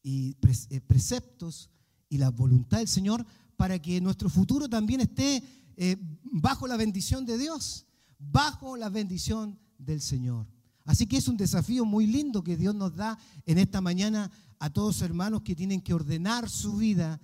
y 0.04 0.36
eh, 0.70 0.80
preceptos 0.80 1.70
y 2.08 2.18
la 2.18 2.30
voluntad 2.30 2.78
del 2.78 2.88
Señor 2.88 3.24
para 3.56 3.80
que 3.80 4.00
nuestro 4.00 4.28
futuro 4.28 4.68
también 4.68 5.00
esté 5.00 5.42
eh, 5.76 5.96
bajo 6.22 6.66
la 6.66 6.76
bendición 6.76 7.24
de 7.24 7.38
Dios, 7.38 7.86
bajo 8.18 8.76
la 8.76 8.88
bendición 8.88 9.58
del 9.78 10.00
Señor. 10.00 10.46
Así 10.84 11.06
que 11.06 11.16
es 11.16 11.28
un 11.28 11.36
desafío 11.36 11.84
muy 11.84 12.06
lindo 12.06 12.44
que 12.44 12.56
Dios 12.56 12.74
nos 12.74 12.94
da 12.94 13.18
en 13.44 13.58
esta 13.58 13.80
mañana 13.80 14.30
a 14.58 14.70
todos 14.70 15.02
hermanos 15.02 15.42
que 15.42 15.56
tienen 15.56 15.80
que 15.80 15.94
ordenar 15.94 16.48
su 16.48 16.76
vida 16.76 17.20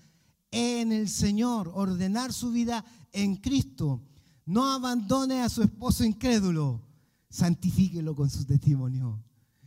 en 0.51 0.93
el 0.93 1.09
Señor, 1.09 1.71
ordenar 1.75 2.33
su 2.33 2.51
vida 2.51 2.85
en 3.13 3.37
Cristo. 3.37 4.03
No 4.45 4.73
abandone 4.73 5.43
a 5.43 5.49
su 5.49 5.63
esposo 5.63 6.05
incrédulo, 6.05 6.83
santifíquelo 7.31 8.15
con 8.15 8.29
su 8.29 8.45
testimonio, 8.45 9.23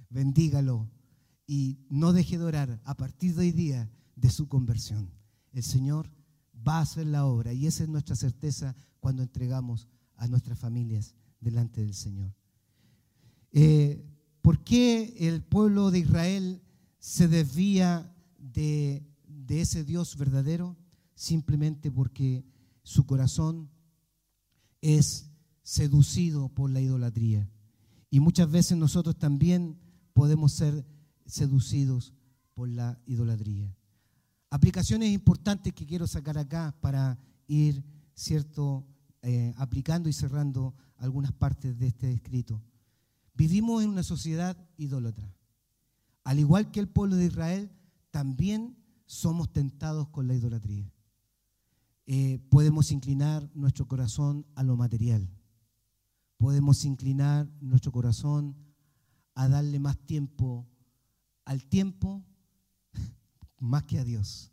bendígalo 0.09 0.89
y 1.47 1.79
no 1.89 2.11
deje 2.11 2.37
de 2.37 2.43
orar 2.43 2.81
a 2.83 2.95
partir 2.95 3.33
de 3.35 3.41
hoy 3.41 3.51
día 3.51 3.89
de 4.15 4.29
su 4.29 4.47
conversión. 4.47 5.11
El 5.51 5.63
Señor 5.63 6.09
va 6.67 6.79
a 6.79 6.81
hacer 6.81 7.07
la 7.07 7.25
obra 7.25 7.53
y 7.53 7.67
esa 7.67 7.83
es 7.83 7.89
nuestra 7.89 8.15
certeza 8.15 8.75
cuando 8.99 9.23
entregamos 9.23 9.87
a 10.15 10.27
nuestras 10.27 10.57
familias 10.57 11.15
delante 11.39 11.81
del 11.81 11.93
Señor. 11.93 12.33
Eh, 13.51 14.03
¿Por 14.41 14.63
qué 14.63 15.15
el 15.19 15.43
pueblo 15.43 15.91
de 15.91 15.99
Israel 15.99 16.61
se 16.99 17.27
desvía 17.27 18.13
de, 18.37 19.03
de 19.27 19.61
ese 19.61 19.83
Dios 19.83 20.17
verdadero? 20.17 20.77
Simplemente 21.15 21.91
porque 21.91 22.45
su 22.83 23.05
corazón 23.05 23.69
es 24.81 25.31
seducido 25.63 26.49
por 26.49 26.69
la 26.69 26.81
idolatría. 26.81 27.49
Y 28.11 28.19
muchas 28.19 28.51
veces 28.51 28.77
nosotros 28.77 29.17
también 29.17 29.79
podemos 30.13 30.53
ser 30.53 30.85
seducidos 31.25 32.13
por 32.53 32.69
la 32.69 32.99
idolatría. 33.07 33.75
Aplicaciones 34.49 35.11
importantes 35.11 35.73
que 35.73 35.85
quiero 35.85 36.07
sacar 36.07 36.37
acá 36.37 36.75
para 36.81 37.17
ir, 37.47 37.83
¿cierto?, 38.13 38.85
eh, 39.21 39.53
aplicando 39.57 40.07
y 40.07 40.13
cerrando 40.13 40.75
algunas 40.97 41.31
partes 41.31 41.77
de 41.79 41.87
este 41.87 42.11
escrito. 42.13 42.61
Vivimos 43.33 43.83
en 43.83 43.89
una 43.89 44.03
sociedad 44.03 44.55
idólatra. 44.77 45.33
Al 46.23 46.39
igual 46.39 46.71
que 46.71 46.79
el 46.79 46.87
pueblo 46.87 47.15
de 47.15 47.25
Israel, 47.25 47.71
también 48.11 48.77
somos 49.05 49.51
tentados 49.51 50.07
con 50.09 50.27
la 50.27 50.35
idolatría. 50.35 50.91
Eh, 52.07 52.39
podemos 52.49 52.91
inclinar 52.91 53.49
nuestro 53.55 53.87
corazón 53.87 54.45
a 54.55 54.63
lo 54.63 54.77
material. 54.77 55.27
Podemos 56.37 56.85
inclinar 56.85 57.49
nuestro 57.61 57.91
corazón 57.91 58.55
a 59.33 59.47
darle 59.47 59.79
más 59.79 59.97
tiempo 59.97 60.67
al 61.45 61.65
tiempo 61.65 62.23
más 63.65 63.83
que 63.83 63.99
a 63.99 64.03
Dios. 64.03 64.51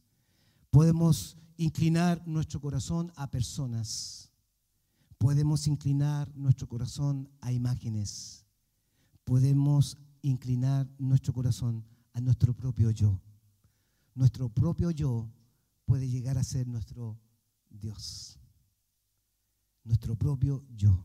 Podemos 0.70 1.36
inclinar 1.56 2.26
nuestro 2.26 2.60
corazón 2.60 3.12
a 3.16 3.30
personas. 3.30 4.32
Podemos 5.18 5.66
inclinar 5.68 6.34
nuestro 6.34 6.66
corazón 6.68 7.28
a 7.40 7.52
imágenes. 7.52 8.44
Podemos 9.24 9.98
inclinar 10.22 10.88
nuestro 10.98 11.32
corazón 11.32 11.84
a 12.14 12.20
nuestro 12.20 12.54
propio 12.54 12.90
yo. 12.90 13.20
Nuestro 14.14 14.48
propio 14.48 14.90
yo 14.90 15.30
puede 15.84 16.08
llegar 16.08 16.38
a 16.38 16.44
ser 16.44 16.66
nuestro 16.66 17.18
Dios. 17.70 18.38
Nuestro 19.84 20.16
propio 20.16 20.64
yo. 20.74 21.04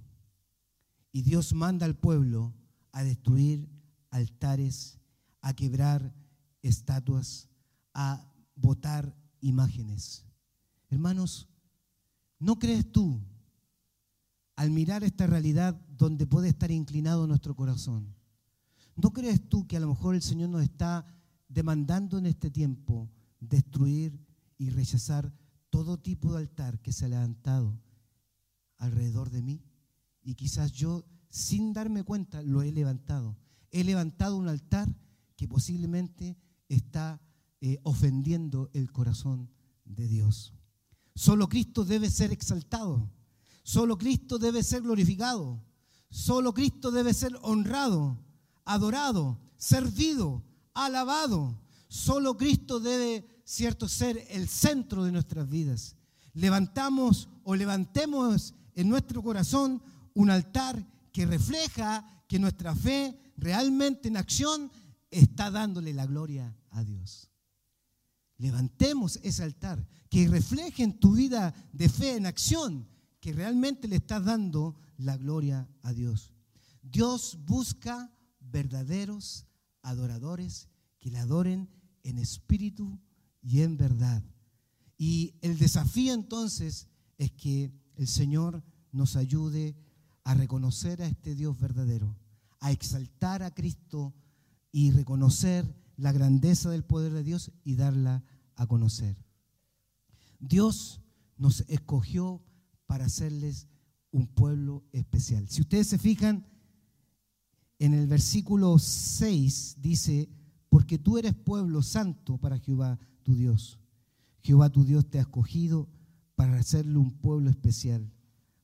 Y 1.11 1.21
Dios 1.21 1.53
manda 1.53 1.85
al 1.85 1.95
pueblo 1.95 2.53
a 2.91 3.03
destruir 3.03 3.69
altares, 4.11 4.99
a 5.41 5.53
quebrar 5.53 6.13
estatuas, 6.61 7.49
a 7.97 8.23
votar 8.55 9.17
imágenes. 9.41 10.23
Hermanos, 10.87 11.49
¿no 12.37 12.59
crees 12.59 12.91
tú, 12.91 13.19
al 14.55 14.69
mirar 14.69 15.03
esta 15.03 15.25
realidad 15.25 15.73
donde 15.89 16.27
puede 16.27 16.49
estar 16.49 16.69
inclinado 16.69 17.25
nuestro 17.25 17.55
corazón, 17.55 18.15
¿no 18.95 19.11
crees 19.11 19.49
tú 19.49 19.65
que 19.65 19.77
a 19.77 19.79
lo 19.79 19.87
mejor 19.87 20.13
el 20.13 20.21
Señor 20.21 20.49
nos 20.49 20.61
está 20.61 21.07
demandando 21.49 22.19
en 22.19 22.27
este 22.27 22.51
tiempo 22.51 23.09
destruir 23.39 24.23
y 24.59 24.69
rechazar 24.69 25.33
todo 25.71 25.97
tipo 25.97 26.33
de 26.33 26.37
altar 26.37 26.79
que 26.79 26.93
se 26.93 27.05
ha 27.05 27.09
levantado 27.09 27.81
alrededor 28.77 29.31
de 29.31 29.41
mí? 29.41 29.63
Y 30.21 30.35
quizás 30.35 30.71
yo, 30.71 31.03
sin 31.29 31.73
darme 31.73 32.03
cuenta, 32.03 32.43
lo 32.43 32.61
he 32.61 32.71
levantado. 32.71 33.35
He 33.71 33.83
levantado 33.83 34.37
un 34.37 34.49
altar 34.49 34.87
que 35.35 35.47
posiblemente 35.47 36.37
está 36.69 37.19
eh, 37.61 37.79
ofendiendo 37.83 38.69
el 38.73 38.91
corazón 38.91 39.49
de 39.85 40.07
Dios. 40.07 40.53
Solo 41.15 41.49
Cristo 41.49 41.83
debe 41.83 42.09
ser 42.09 42.31
exaltado. 42.31 43.11
Solo 43.63 43.97
Cristo 43.97 44.37
debe 44.37 44.63
ser 44.63 44.81
glorificado. 44.81 45.63
Solo 46.09 46.53
Cristo 46.53 46.91
debe 46.91 47.13
ser 47.13 47.37
honrado, 47.41 48.17
adorado, 48.63 49.39
servido, 49.57 50.43
alabado. 50.73 51.59
Solo 51.87 52.37
Cristo 52.37 52.79
debe, 52.79 53.25
cierto, 53.43 53.87
ser 53.89 54.25
el 54.29 54.47
centro 54.47 55.03
de 55.03 55.11
nuestras 55.11 55.49
vidas. 55.49 55.95
Levantamos 56.33 57.27
o 57.43 57.55
levantemos 57.55 58.53
en 58.75 58.89
nuestro 58.89 59.23
corazón 59.23 59.81
un 60.13 60.29
altar 60.29 60.85
que 61.11 61.25
refleja 61.25 62.05
que 62.27 62.39
nuestra 62.39 62.75
fe 62.75 63.19
realmente 63.37 64.07
en 64.07 64.17
acción 64.17 64.71
está 65.09 65.49
dándole 65.49 65.93
la 65.93 66.05
gloria 66.05 66.55
a 66.69 66.83
Dios. 66.83 67.31
Levantemos 68.37 69.19
ese 69.23 69.43
altar 69.43 69.85
que 70.09 70.27
refleje 70.27 70.83
en 70.83 70.99
tu 70.99 71.13
vida 71.13 71.53
de 71.73 71.89
fe 71.89 72.15
en 72.15 72.25
acción 72.25 72.87
que 73.19 73.33
realmente 73.33 73.87
le 73.87 73.97
estás 73.97 74.23
dando 74.25 74.75
la 74.97 75.17
gloria 75.17 75.67
a 75.81 75.93
Dios. 75.93 76.33
Dios 76.81 77.37
busca 77.45 78.11
verdaderos 78.39 79.45
adoradores 79.81 80.69
que 80.99 81.09
le 81.09 81.17
adoren 81.17 81.69
en 82.03 82.17
espíritu 82.19 82.99
y 83.41 83.61
en 83.61 83.77
verdad. 83.77 84.23
Y 84.97 85.35
el 85.41 85.57
desafío 85.57 86.13
entonces 86.13 86.87
es 87.17 87.31
que 87.31 87.71
el 87.95 88.07
Señor 88.07 88.63
nos 88.91 89.15
ayude 89.15 89.75
a 90.23 90.33
reconocer 90.33 91.01
a 91.01 91.07
este 91.07 91.35
Dios 91.35 91.59
verdadero, 91.59 92.17
a 92.59 92.71
exaltar 92.71 93.43
a 93.43 93.53
Cristo 93.53 94.13
y 94.71 94.91
reconocer 94.91 95.65
la 95.97 96.11
grandeza 96.11 96.69
del 96.69 96.83
poder 96.83 97.11
de 97.11 97.23
Dios 97.23 97.51
y 97.63 97.75
darla 97.75 98.23
a 98.55 98.67
conocer. 98.67 99.17
Dios 100.39 101.01
nos 101.37 101.61
escogió 101.67 102.41
para 102.85 103.05
hacerles 103.05 103.67
un 104.11 104.27
pueblo 104.27 104.85
especial. 104.93 105.47
Si 105.49 105.61
ustedes 105.61 105.87
se 105.87 105.97
fijan, 105.97 106.45
en 107.79 107.93
el 107.93 108.07
versículo 108.07 108.79
6 108.79 109.77
dice, 109.79 110.29
porque 110.69 110.97
tú 110.97 111.17
eres 111.17 111.33
pueblo 111.33 111.81
santo 111.81 112.37
para 112.37 112.59
Jehová 112.59 112.99
tu 113.23 113.35
Dios. 113.35 113.79
Jehová 114.41 114.69
tu 114.69 114.83
Dios 114.83 115.09
te 115.09 115.19
ha 115.19 115.21
escogido 115.21 115.89
para 116.35 116.57
hacerle 116.57 116.97
un 116.97 117.11
pueblo 117.11 117.49
especial, 117.49 118.11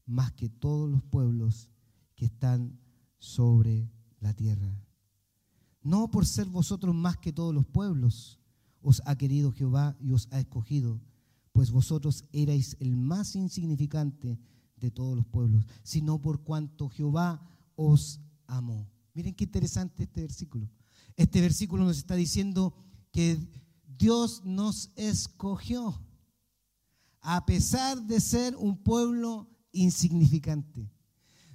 más 0.06 0.32
que 0.34 0.50
todos 0.50 0.90
los 0.90 1.04
pueblos 1.04 1.70
que 2.16 2.26
están 2.26 2.80
sobre 3.18 3.90
la 4.20 4.34
tierra. 4.34 4.80
No 5.84 6.10
por 6.10 6.26
ser 6.26 6.48
vosotros 6.48 6.96
más 6.96 7.18
que 7.18 7.34
todos 7.34 7.54
los 7.54 7.66
pueblos, 7.66 8.40
os 8.82 9.02
ha 9.06 9.16
querido 9.16 9.52
Jehová 9.52 9.96
y 10.00 10.12
os 10.12 10.28
ha 10.32 10.40
escogido, 10.40 11.02
pues 11.52 11.72
vosotros 11.72 12.26
erais 12.32 12.76
el 12.80 12.96
más 12.96 13.36
insignificante 13.36 14.40
de 14.78 14.92
todos 14.92 15.16
los 15.16 15.26
pueblos, 15.26 15.66
sino 15.84 16.22
por 16.22 16.44
cuanto 16.44 16.90
Jehová 16.90 17.42
os 17.76 18.20
amó. 18.48 18.90
Miren 19.14 19.34
qué 19.34 19.44
interesante 19.44 20.04
este 20.04 20.22
versículo. 20.22 20.70
Este 21.16 21.42
versículo 21.42 21.86
nos 21.86 21.98
está 21.98 22.16
diciendo 22.16 22.74
que 23.12 23.38
Dios 23.86 24.42
nos 24.44 24.92
escogió 24.96 26.02
a 27.22 27.46
pesar 27.46 28.02
de 28.04 28.20
ser 28.20 28.56
un 28.58 28.78
pueblo 28.84 29.50
insignificante. 29.72 30.92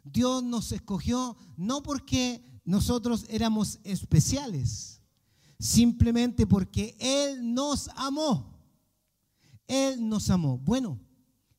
Dios 0.05 0.43
nos 0.43 0.73
escogió 0.73 1.37
no 1.57 1.83
porque 1.83 2.48
nosotros 2.68 3.24
éramos 3.31 3.81
especiales, 3.83 5.00
simplemente 5.59 6.46
porque 6.46 6.94
Él 7.00 7.54
nos 7.54 7.88
amó. 7.96 8.61
Él 9.66 10.07
nos 10.07 10.28
amó. 10.28 10.59
Bueno, 10.59 11.00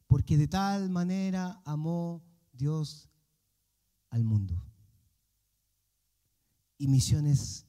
porque 0.06 0.38
de 0.38 0.48
tal 0.48 0.88
manera 0.92 1.64
amó 1.66 2.24
Dios 2.54 3.10
al 4.12 4.24
mundo. 4.24 4.64
Y 6.78 6.88
misiones 6.88 7.66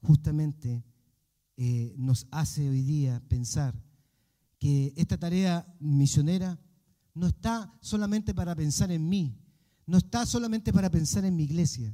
justamente 0.00 0.84
eh, 1.56 1.96
nos 1.98 2.28
hace 2.30 2.68
hoy 2.70 2.82
día 2.82 3.20
pensar 3.26 3.74
que 4.60 4.92
esta 4.94 5.18
tarea 5.18 5.66
misionera 5.80 6.56
no 7.12 7.26
está 7.26 7.76
solamente 7.80 8.32
para 8.34 8.54
pensar 8.54 8.92
en 8.92 9.08
mí, 9.08 9.36
no 9.84 9.98
está 9.98 10.24
solamente 10.26 10.72
para 10.72 10.88
pensar 10.88 11.24
en 11.24 11.34
mi 11.34 11.42
iglesia, 11.42 11.92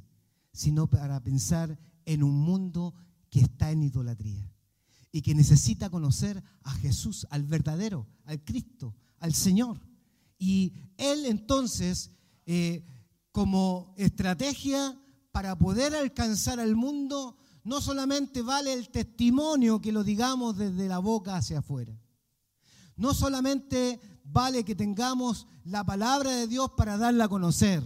sino 0.54 0.86
para 0.88 1.20
pensar 1.20 1.78
en 2.06 2.22
un 2.22 2.34
mundo 2.34 2.94
que 3.28 3.40
está 3.40 3.72
en 3.72 3.82
idolatría 3.82 4.50
y 5.10 5.20
que 5.20 5.34
necesita 5.34 5.90
conocer 5.90 6.42
a 6.62 6.70
Jesús, 6.70 7.26
al 7.30 7.42
verdadero, 7.42 8.06
al 8.24 8.42
Cristo, 8.42 8.94
al 9.18 9.34
Señor. 9.34 9.78
Y 10.38 10.72
Él 10.96 11.26
entonces, 11.26 12.12
eh, 12.46 12.86
como 13.32 13.94
estrategia 13.96 14.98
para 15.32 15.58
poder 15.58 15.94
alcanzar 15.94 16.60
al 16.60 16.76
mundo, 16.76 17.36
no 17.64 17.80
solamente 17.80 18.42
vale 18.42 18.72
el 18.72 18.90
testimonio 18.90 19.80
que 19.80 19.92
lo 19.92 20.04
digamos 20.04 20.56
desde 20.56 20.86
la 20.86 20.98
boca 20.98 21.36
hacia 21.36 21.58
afuera. 21.58 22.00
No 22.96 23.12
solamente 23.12 24.00
vale 24.22 24.64
que 24.64 24.76
tengamos 24.76 25.48
la 25.64 25.84
palabra 25.84 26.30
de 26.30 26.46
Dios 26.46 26.70
para 26.76 26.96
darla 26.96 27.24
a 27.24 27.28
conocer. 27.28 27.82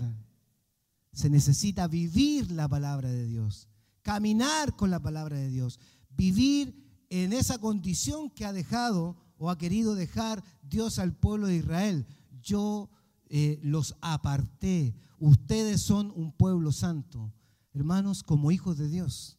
Se 1.18 1.28
necesita 1.28 1.88
vivir 1.88 2.52
la 2.52 2.68
palabra 2.68 3.08
de 3.08 3.26
Dios, 3.26 3.66
caminar 4.02 4.76
con 4.76 4.88
la 4.88 5.00
palabra 5.00 5.36
de 5.36 5.48
Dios, 5.50 5.80
vivir 6.10 6.80
en 7.10 7.32
esa 7.32 7.58
condición 7.58 8.30
que 8.30 8.44
ha 8.44 8.52
dejado 8.52 9.16
o 9.36 9.50
ha 9.50 9.58
querido 9.58 9.96
dejar 9.96 10.44
Dios 10.62 11.00
al 11.00 11.16
pueblo 11.16 11.48
de 11.48 11.56
Israel. 11.56 12.06
Yo 12.40 12.88
eh, 13.30 13.58
los 13.64 13.96
aparté. 14.00 14.94
Ustedes 15.18 15.80
son 15.80 16.12
un 16.14 16.30
pueblo 16.30 16.70
santo. 16.70 17.34
Hermanos, 17.74 18.22
como 18.22 18.52
hijos 18.52 18.78
de 18.78 18.88
Dios, 18.88 19.38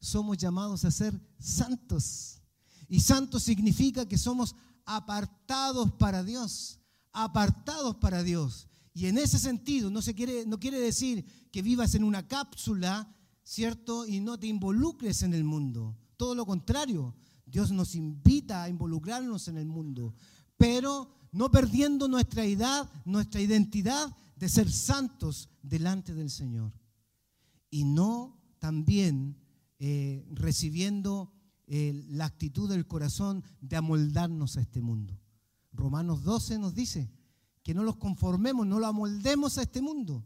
somos 0.00 0.38
llamados 0.38 0.86
a 0.86 0.90
ser 0.90 1.20
santos. 1.38 2.40
Y 2.88 3.00
santo 3.00 3.38
significa 3.38 4.08
que 4.08 4.16
somos 4.16 4.54
apartados 4.86 5.92
para 5.92 6.24
Dios, 6.24 6.80
apartados 7.12 7.96
para 7.96 8.22
Dios. 8.22 8.66
Y 8.98 9.06
en 9.06 9.16
ese 9.16 9.38
sentido 9.38 9.92
no, 9.92 10.02
se 10.02 10.12
quiere, 10.12 10.44
no 10.44 10.58
quiere 10.58 10.80
decir 10.80 11.24
que 11.52 11.62
vivas 11.62 11.94
en 11.94 12.02
una 12.02 12.26
cápsula, 12.26 13.08
¿cierto? 13.44 14.04
Y 14.04 14.18
no 14.18 14.40
te 14.40 14.48
involucres 14.48 15.22
en 15.22 15.34
el 15.34 15.44
mundo. 15.44 15.96
Todo 16.16 16.34
lo 16.34 16.44
contrario, 16.44 17.14
Dios 17.46 17.70
nos 17.70 17.94
invita 17.94 18.64
a 18.64 18.68
involucrarnos 18.68 19.46
en 19.46 19.56
el 19.56 19.68
mundo, 19.68 20.16
pero 20.56 21.14
no 21.30 21.48
perdiendo 21.48 22.08
nuestra 22.08 22.44
edad, 22.44 22.90
nuestra 23.04 23.40
identidad 23.40 24.16
de 24.34 24.48
ser 24.48 24.68
santos 24.68 25.48
delante 25.62 26.12
del 26.12 26.28
Señor 26.28 26.72
y 27.70 27.84
no 27.84 28.36
también 28.58 29.38
eh, 29.78 30.26
recibiendo 30.32 31.32
eh, 31.68 32.04
la 32.08 32.24
actitud 32.24 32.68
del 32.68 32.88
corazón 32.88 33.44
de 33.60 33.76
amoldarnos 33.76 34.56
a 34.56 34.60
este 34.60 34.80
mundo. 34.80 35.20
Romanos 35.72 36.24
12 36.24 36.58
nos 36.58 36.74
dice 36.74 37.12
que 37.68 37.74
no 37.74 37.84
los 37.84 37.96
conformemos, 37.96 38.66
no 38.66 38.78
lo 38.78 38.86
amoldemos 38.86 39.58
a 39.58 39.62
este 39.62 39.82
mundo, 39.82 40.24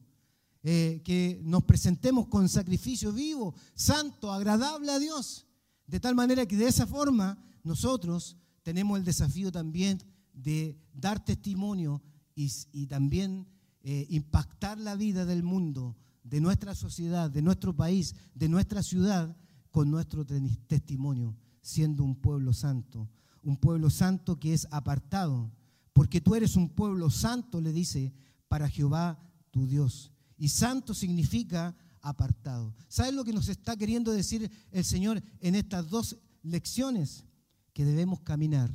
eh, 0.62 1.02
que 1.04 1.40
nos 1.42 1.64
presentemos 1.64 2.28
con 2.28 2.48
sacrificio 2.48 3.12
vivo, 3.12 3.52
santo, 3.74 4.30
agradable 4.30 4.92
a 4.92 5.00
Dios, 5.00 5.48
de 5.88 5.98
tal 5.98 6.14
manera 6.14 6.46
que 6.46 6.56
de 6.56 6.68
esa 6.68 6.86
forma 6.86 7.36
nosotros 7.64 8.36
tenemos 8.62 8.96
el 8.96 9.04
desafío 9.04 9.50
también 9.50 10.00
de 10.32 10.78
dar 10.94 11.24
testimonio 11.24 12.00
y, 12.36 12.86
también 12.86 13.48
impactar 13.82 14.78
la 14.78 14.94
vida 14.94 15.24
del 15.24 15.42
mundo 15.42 15.96
de 16.22 16.40
nuestra 16.40 16.76
sociedad, 16.76 17.28
de 17.28 17.42
nuestro 17.42 17.74
país, 17.74 18.14
de 18.36 18.48
nuestra 18.48 18.84
ciudad, 18.84 19.36
con 19.72 19.90
nuestro 19.90 20.24
testimonio, 20.68 21.34
siendo 21.60 22.04
un 22.04 22.14
pueblo 22.14 22.52
santo, 22.52 23.10
un 23.42 23.56
pueblo 23.56 23.90
santo 23.90 24.38
que 24.38 24.54
es 24.54 24.68
apartado, 24.70 25.50
porque 25.92 26.20
tú 26.20 26.34
eres 26.34 26.56
un 26.56 26.70
pueblo 26.70 27.10
santo, 27.10 27.60
le 27.60 27.72
dice, 27.72 28.12
para 28.48 28.68
Jehová 28.68 29.18
tu 29.50 29.66
Dios. 29.66 30.12
Y 30.36 30.48
santo 30.48 30.94
significa 30.94 31.76
apartado. 32.00 32.74
¿Sabes 32.88 33.14
lo 33.14 33.24
que 33.24 33.32
nos 33.32 33.48
está 33.48 33.76
queriendo 33.76 34.12
decir 34.12 34.50
el 34.70 34.84
Señor 34.84 35.22
en 35.40 35.54
estas 35.54 35.88
dos 35.88 36.18
lecciones? 36.42 37.24
Que 37.72 37.84
debemos 37.84 38.20
caminar 38.20 38.74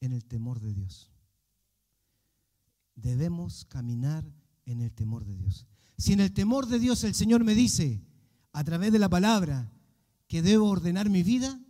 en 0.00 0.12
el 0.12 0.24
temor 0.24 0.60
de 0.60 0.72
Dios. 0.72 1.10
Debemos 2.94 3.64
caminar 3.66 4.24
en 4.64 4.80
el 4.80 4.92
temor 4.92 5.24
de 5.24 5.36
Dios. 5.36 5.66
Si 5.96 6.12
en 6.12 6.20
el 6.20 6.32
temor 6.32 6.66
de 6.66 6.78
Dios 6.78 7.04
el 7.04 7.14
Señor 7.14 7.44
me 7.44 7.54
dice, 7.54 8.02
a 8.52 8.64
través 8.64 8.92
de 8.92 8.98
la 8.98 9.08
palabra, 9.08 9.70
que 10.26 10.42
debo 10.42 10.68
ordenar 10.68 11.10
mi 11.10 11.22
vida, 11.22 11.60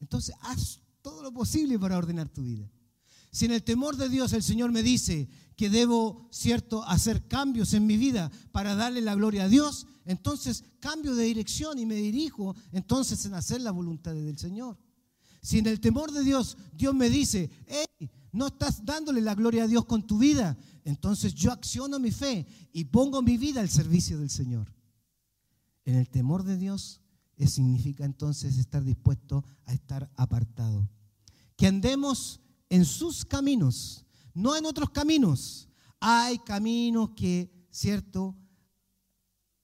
entonces 0.00 0.34
haz 0.40 0.80
todo 1.02 1.22
lo 1.22 1.32
posible 1.32 1.78
para 1.78 1.98
ordenar 1.98 2.28
tu 2.28 2.42
vida. 2.42 2.70
Si 3.30 3.44
en 3.44 3.52
el 3.52 3.62
temor 3.62 3.96
de 3.96 4.08
Dios 4.08 4.32
el 4.32 4.42
Señor 4.42 4.72
me 4.72 4.82
dice 4.82 5.28
que 5.56 5.70
debo, 5.70 6.28
cierto, 6.30 6.84
hacer 6.84 7.26
cambios 7.26 7.74
en 7.74 7.86
mi 7.86 7.96
vida 7.96 8.30
para 8.52 8.74
darle 8.74 9.00
la 9.00 9.14
gloria 9.14 9.44
a 9.44 9.48
Dios, 9.48 9.86
entonces 10.04 10.64
cambio 10.80 11.14
de 11.14 11.24
dirección 11.24 11.78
y 11.78 11.86
me 11.86 11.96
dirijo 11.96 12.56
entonces 12.72 13.24
en 13.26 13.34
hacer 13.34 13.60
la 13.60 13.70
voluntad 13.70 14.14
del 14.14 14.38
Señor. 14.38 14.78
Si 15.42 15.58
en 15.58 15.66
el 15.66 15.80
temor 15.80 16.12
de 16.12 16.24
Dios 16.24 16.56
Dios 16.72 16.94
me 16.94 17.10
dice, 17.10 17.50
hey, 17.66 18.10
no 18.32 18.48
estás 18.48 18.84
dándole 18.84 19.20
la 19.20 19.34
gloria 19.34 19.64
a 19.64 19.68
Dios 19.68 19.84
con 19.84 20.06
tu 20.06 20.18
vida. 20.18 20.56
Entonces 20.84 21.34
yo 21.34 21.52
acciono 21.52 21.98
mi 21.98 22.10
fe 22.10 22.46
y 22.72 22.84
pongo 22.84 23.20
mi 23.22 23.36
vida 23.36 23.60
al 23.60 23.68
servicio 23.68 24.18
del 24.18 24.30
Señor. 24.30 24.72
En 25.84 25.96
el 25.96 26.08
temor 26.08 26.44
de 26.44 26.56
Dios 26.56 27.00
significa 27.46 28.04
entonces 28.04 28.58
estar 28.58 28.82
dispuesto 28.82 29.44
a 29.64 29.72
estar 29.72 30.10
apartado. 30.16 30.88
Que 31.56 31.66
andemos 31.66 32.40
en 32.70 32.84
sus 32.84 33.24
caminos, 33.24 34.04
no 34.34 34.56
en 34.56 34.66
otros 34.66 34.90
caminos. 34.90 35.68
Hay 36.00 36.38
caminos 36.38 37.10
que, 37.16 37.50
cierto, 37.70 38.36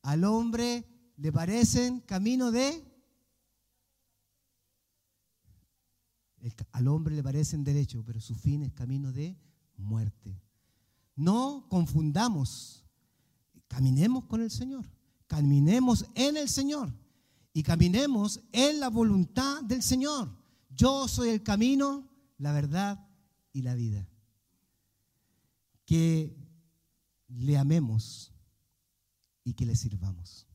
al 0.02 0.24
hombre 0.24 0.86
le 1.16 1.32
parecen 1.32 2.00
camino 2.00 2.50
de... 2.50 2.90
al 6.72 6.88
hombre 6.88 7.14
le 7.14 7.22
parecen 7.22 7.64
derecho, 7.64 8.02
pero 8.04 8.20
su 8.20 8.34
fin 8.34 8.62
es 8.62 8.72
camino 8.72 9.12
de 9.12 9.38
muerte. 9.78 10.38
No 11.16 11.66
confundamos. 11.70 12.84
Caminemos 13.68 14.24
con 14.24 14.42
el 14.42 14.50
Señor. 14.50 14.84
Caminemos 15.26 16.04
en 16.14 16.36
el 16.36 16.48
Señor. 16.48 16.92
Y 17.52 17.62
caminemos 17.62 18.40
en 18.52 18.80
la 18.80 18.88
voluntad 18.88 19.62
del 19.62 19.82
Señor. 19.82 20.36
Yo 20.70 21.08
soy 21.08 21.30
el 21.30 21.42
camino, 21.42 22.08
la 22.44 22.52
verdad 22.52 23.08
y 23.54 23.62
la 23.62 23.74
vida. 23.74 24.06
Que 25.86 26.36
le 27.28 27.56
amemos 27.56 28.34
y 29.44 29.54
que 29.54 29.64
le 29.64 29.74
sirvamos. 29.74 30.46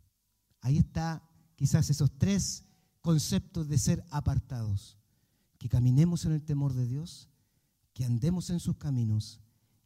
Ahí 0.62 0.78
está 0.78 1.28
quizás 1.56 1.90
esos 1.90 2.16
tres 2.20 2.64
conceptos 3.02 3.68
de 3.68 3.80
ser 3.80 4.06
apartados. 4.12 5.00
Que 5.58 5.68
caminemos 5.68 6.26
en 6.26 6.34
el 6.34 6.44
temor 6.44 6.74
de 6.74 6.86
Dios, 6.86 7.28
que 7.94 8.06
andemos 8.06 8.52
en 8.52 8.60
sus 8.60 8.78
caminos 8.78 9.42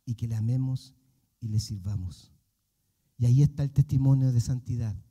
y 0.05 0.15
que 0.15 0.27
le 0.27 0.35
amemos 0.35 0.93
y 1.39 1.47
le 1.47 1.61
sirvamos. 1.61 2.33
Y 3.17 3.27
ahí 3.27 3.43
está 3.43 3.63
el 3.63 3.71
testimonio 3.71 4.33
de 4.33 4.41
santidad 4.41 5.01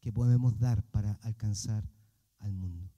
que 0.00 0.12
podemos 0.12 0.58
dar 0.58 0.84
para 0.90 1.12
alcanzar 1.22 1.90
al 2.38 2.52
mundo. 2.52 2.93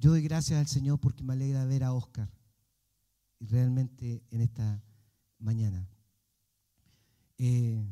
Yo 0.00 0.12
doy 0.12 0.22
gracias 0.22 0.58
al 0.58 0.66
Señor 0.66 0.98
porque 0.98 1.22
me 1.22 1.34
alegra 1.34 1.66
ver 1.66 1.84
a 1.84 1.92
Oscar 1.92 2.32
y 3.38 3.44
realmente 3.44 4.24
en 4.30 4.40
esta 4.40 4.82
mañana. 5.38 5.86
Eh, 7.36 7.84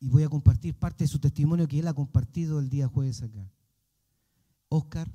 y 0.00 0.08
voy 0.08 0.22
a 0.22 0.30
compartir 0.30 0.74
parte 0.74 1.04
de 1.04 1.08
su 1.08 1.18
testimonio 1.18 1.68
que 1.68 1.80
él 1.80 1.88
ha 1.88 1.92
compartido 1.92 2.58
el 2.58 2.70
día 2.70 2.88
jueves 2.88 3.20
acá. 3.20 3.46
Oscar 4.70 5.12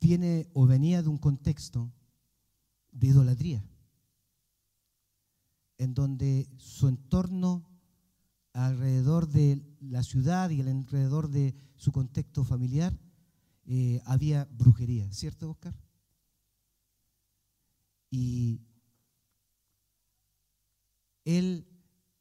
viene 0.00 0.48
o 0.52 0.64
venía 0.64 1.02
de 1.02 1.08
un 1.08 1.18
contexto 1.18 1.92
de 2.92 3.08
idolatría, 3.08 3.64
en 5.76 5.92
donde 5.92 6.48
su 6.56 6.86
entorno 6.86 7.68
alrededor 8.52 9.26
de 9.26 9.60
la 9.80 10.04
ciudad 10.04 10.50
y 10.50 10.60
alrededor 10.60 11.30
de 11.30 11.56
su 11.74 11.90
contexto 11.90 12.44
familiar 12.44 12.96
eh, 13.66 14.00
había 14.04 14.44
brujería, 14.52 15.10
¿cierto, 15.12 15.50
Oscar? 15.50 15.74
Y 18.10 18.60
él 21.24 21.66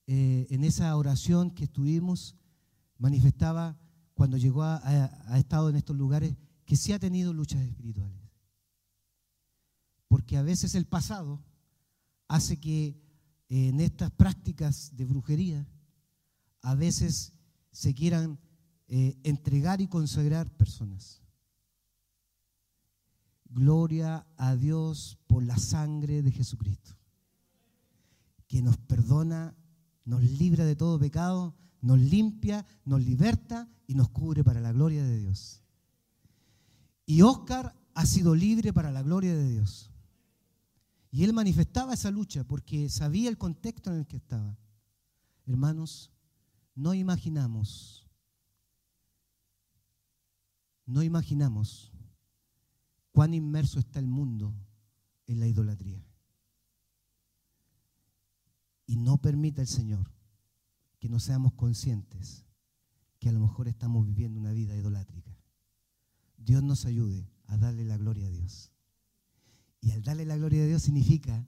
eh, 0.05 0.47
en 0.49 0.63
esa 0.63 0.95
oración 0.97 1.51
que 1.51 1.63
estuvimos, 1.63 2.35
manifestaba 2.97 3.79
cuando 4.13 4.37
llegó 4.37 4.63
a, 4.63 5.37
estado 5.37 5.69
en 5.69 5.77
estos 5.77 5.95
lugares 5.95 6.35
que 6.65 6.75
sí 6.75 6.91
ha 6.91 6.99
tenido 6.99 7.33
luchas 7.33 7.61
espirituales. 7.61 8.19
Porque 10.07 10.37
a 10.37 10.43
veces 10.43 10.75
el 10.75 10.85
pasado 10.85 11.43
hace 12.27 12.59
que 12.59 13.01
en 13.49 13.79
estas 13.79 14.11
prácticas 14.11 14.95
de 14.95 15.05
brujería, 15.05 15.67
a 16.61 16.75
veces 16.75 17.33
se 17.71 17.93
quieran 17.93 18.39
eh, 18.87 19.17
entregar 19.23 19.81
y 19.81 19.87
consagrar 19.87 20.49
personas. 20.51 21.22
Gloria 23.53 24.25
a 24.37 24.55
Dios 24.55 25.19
por 25.27 25.43
la 25.43 25.57
sangre 25.57 26.21
de 26.21 26.31
Jesucristo, 26.31 26.97
que 28.47 28.61
nos 28.61 28.77
perdona 28.77 29.55
nos 30.05 30.21
libra 30.21 30.65
de 30.65 30.75
todo 30.75 30.99
pecado, 30.99 31.55
nos 31.81 31.99
limpia, 31.99 32.65
nos 32.85 33.03
liberta 33.03 33.69
y 33.87 33.95
nos 33.95 34.09
cubre 34.09 34.43
para 34.43 34.61
la 34.61 34.71
gloria 34.71 35.03
de 35.03 35.19
Dios. 35.19 35.61
Y 37.05 37.21
Oscar 37.21 37.75
ha 37.93 38.05
sido 38.05 38.35
libre 38.35 38.73
para 38.73 38.91
la 38.91 39.01
gloria 39.01 39.35
de 39.35 39.49
Dios. 39.49 39.91
Y 41.11 41.23
él 41.23 41.33
manifestaba 41.33 41.93
esa 41.93 42.11
lucha 42.11 42.43
porque 42.43 42.89
sabía 42.89 43.29
el 43.29 43.37
contexto 43.37 43.91
en 43.91 43.99
el 43.99 44.07
que 44.07 44.17
estaba. 44.17 44.57
Hermanos, 45.45 46.11
no 46.75 46.93
imaginamos, 46.93 48.07
no 50.85 51.03
imaginamos 51.03 51.92
cuán 53.13 53.33
inmerso 53.33 53.79
está 53.79 53.99
el 53.99 54.07
mundo 54.07 54.53
en 55.27 55.39
la 55.39 55.47
idolatría. 55.47 56.03
Y 58.85 58.97
no 58.97 59.19
permita 59.19 59.61
el 59.61 59.67
Señor 59.67 60.11
que 60.99 61.07
no 61.07 61.19
seamos 61.19 61.53
conscientes 61.53 62.45
que 63.19 63.29
a 63.29 63.31
lo 63.31 63.39
mejor 63.39 63.67
estamos 63.67 64.05
viviendo 64.05 64.39
una 64.39 64.51
vida 64.51 64.75
idolátrica. 64.75 65.31
Dios 66.37 66.61
nos 66.63 66.85
ayude 66.85 67.29
a 67.45 67.55
darle 67.55 67.85
la 67.85 67.97
gloria 67.97 68.27
a 68.27 68.31
Dios. 68.31 68.71
Y 69.79 69.91
al 69.91 70.01
darle 70.01 70.25
la 70.25 70.35
gloria 70.35 70.63
a 70.63 70.65
Dios 70.65 70.81
significa 70.81 71.47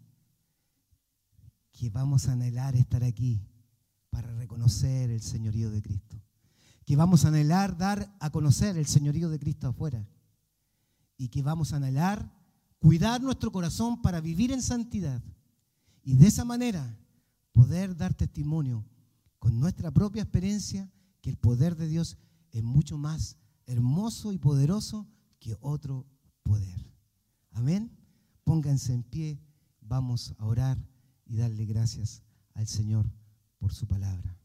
que 1.72 1.90
vamos 1.90 2.28
a 2.28 2.34
anhelar 2.34 2.76
estar 2.76 3.04
aquí 3.04 3.42
para 4.10 4.34
reconocer 4.36 5.10
el 5.10 5.22
señorío 5.22 5.72
de 5.72 5.82
Cristo. 5.82 6.22
Que 6.86 6.96
vamos 6.96 7.26
a 7.26 7.30
anhelar 7.30 7.76
dar 7.76 8.16
a 8.20 8.30
conocer 8.30 8.78
el 8.78 8.86
señorío 8.86 9.30
de 9.30 9.40
Cristo 9.40 9.68
afuera. 9.68 10.08
Y 11.18 11.30
que 11.30 11.42
vamos 11.42 11.74
a 11.74 11.78
anhelar 11.78 12.32
cuidar 12.80 13.22
nuestro 13.22 13.52
corazón 13.52 14.02
para 14.02 14.22
vivir 14.22 14.52
en 14.52 14.62
santidad. 14.62 15.24
Y 16.04 16.16
de 16.16 16.28
esa 16.28 16.46
manera 16.46 16.98
poder 17.52 17.96
dar 17.96 18.14
testimonio 18.14 18.86
con 19.40 19.60
nuestra 19.60 19.92
propia 19.92 20.24
experiencia 20.24 20.92
que 21.22 21.30
el 21.30 21.38
poder 21.38 21.76
de 21.76 21.88
Dios 21.88 22.18
es 22.52 22.64
mucho 22.64 22.98
más 22.98 23.38
hermoso 23.66 24.34
y 24.34 24.38
poderoso 24.38 25.08
que 25.40 25.56
otro 25.62 26.06
poder. 26.44 26.86
Amén. 27.52 27.92
Pónganse 28.44 28.94
en 28.94 29.04
pie, 29.04 29.40
vamos 29.82 30.34
a 30.38 30.46
orar 30.46 30.78
y 31.26 31.38
darle 31.38 31.66
gracias 31.66 32.22
al 32.54 32.68
Señor 32.68 33.12
por 33.58 33.74
su 33.74 33.88
palabra. 33.88 34.38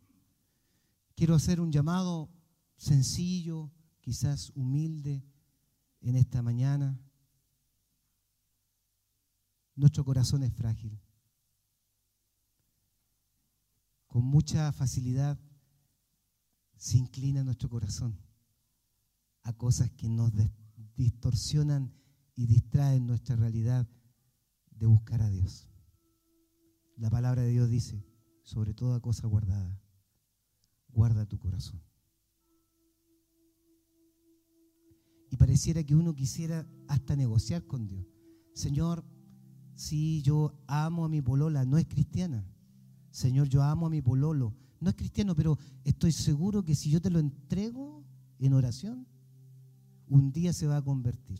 Quiero 1.14 1.34
hacer 1.34 1.60
un 1.60 1.70
llamado 1.70 2.30
sencillo, 2.76 3.70
quizás 4.00 4.50
humilde 4.54 5.22
en 6.00 6.16
esta 6.16 6.42
mañana. 6.42 6.98
Nuestro 9.74 10.04
corazón 10.04 10.42
es 10.42 10.52
frágil. 10.52 11.00
con 14.10 14.24
mucha 14.24 14.72
facilidad 14.72 15.38
se 16.76 16.98
inclina 16.98 17.44
nuestro 17.44 17.70
corazón 17.70 18.18
a 19.42 19.52
cosas 19.52 19.88
que 19.92 20.08
nos 20.08 20.32
distorsionan 20.96 21.94
y 22.34 22.46
distraen 22.46 23.06
nuestra 23.06 23.36
realidad 23.36 23.88
de 24.72 24.86
buscar 24.86 25.22
a 25.22 25.30
Dios. 25.30 25.68
La 26.96 27.08
palabra 27.08 27.42
de 27.42 27.50
Dios 27.50 27.70
dice, 27.70 28.04
sobre 28.42 28.74
toda 28.74 28.98
cosa 28.98 29.28
guardada, 29.28 29.80
guarda 30.88 31.24
tu 31.24 31.38
corazón. 31.38 31.80
Y 35.30 35.36
pareciera 35.36 35.82
que 35.84 35.94
uno 35.94 36.14
quisiera 36.14 36.66
hasta 36.88 37.16
negociar 37.16 37.64
con 37.66 37.86
Dios. 37.86 38.04
Señor, 38.52 39.04
si 39.74 40.20
yo 40.22 40.54
amo 40.66 41.04
a 41.04 41.08
mi 41.08 41.22
polola, 41.22 41.64
no 41.64 41.78
es 41.78 41.86
cristiana. 41.86 42.44
Señor, 43.10 43.48
yo 43.48 43.62
amo 43.62 43.86
a 43.86 43.90
mi 43.90 44.02
pololo. 44.02 44.54
No 44.80 44.90
es 44.90 44.96
cristiano, 44.96 45.34
pero 45.34 45.58
estoy 45.84 46.12
seguro 46.12 46.64
que 46.64 46.74
si 46.74 46.90
yo 46.90 47.00
te 47.00 47.10
lo 47.10 47.18
entrego 47.18 48.04
en 48.38 48.54
oración, 48.54 49.06
un 50.08 50.32
día 50.32 50.52
se 50.52 50.66
va 50.66 50.78
a 50.78 50.82
convertir. 50.82 51.38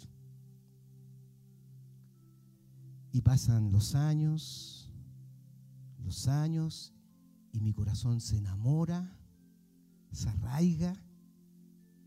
Y 3.12 3.22
pasan 3.22 3.72
los 3.72 3.94
años, 3.94 4.92
los 6.04 6.28
años, 6.28 6.94
y 7.52 7.60
mi 7.60 7.72
corazón 7.72 8.20
se 8.20 8.36
enamora, 8.36 9.16
se 10.12 10.28
arraiga, 10.28 10.94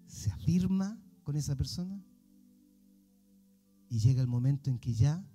se 0.08 0.32
afirma 0.32 1.03
con 1.24 1.36
esa 1.36 1.56
persona. 1.56 2.04
Y 3.90 4.00
llega 4.00 4.22
el 4.22 4.28
momento 4.28 4.70
en 4.70 4.80
que 4.80 4.94
ya 4.94 5.26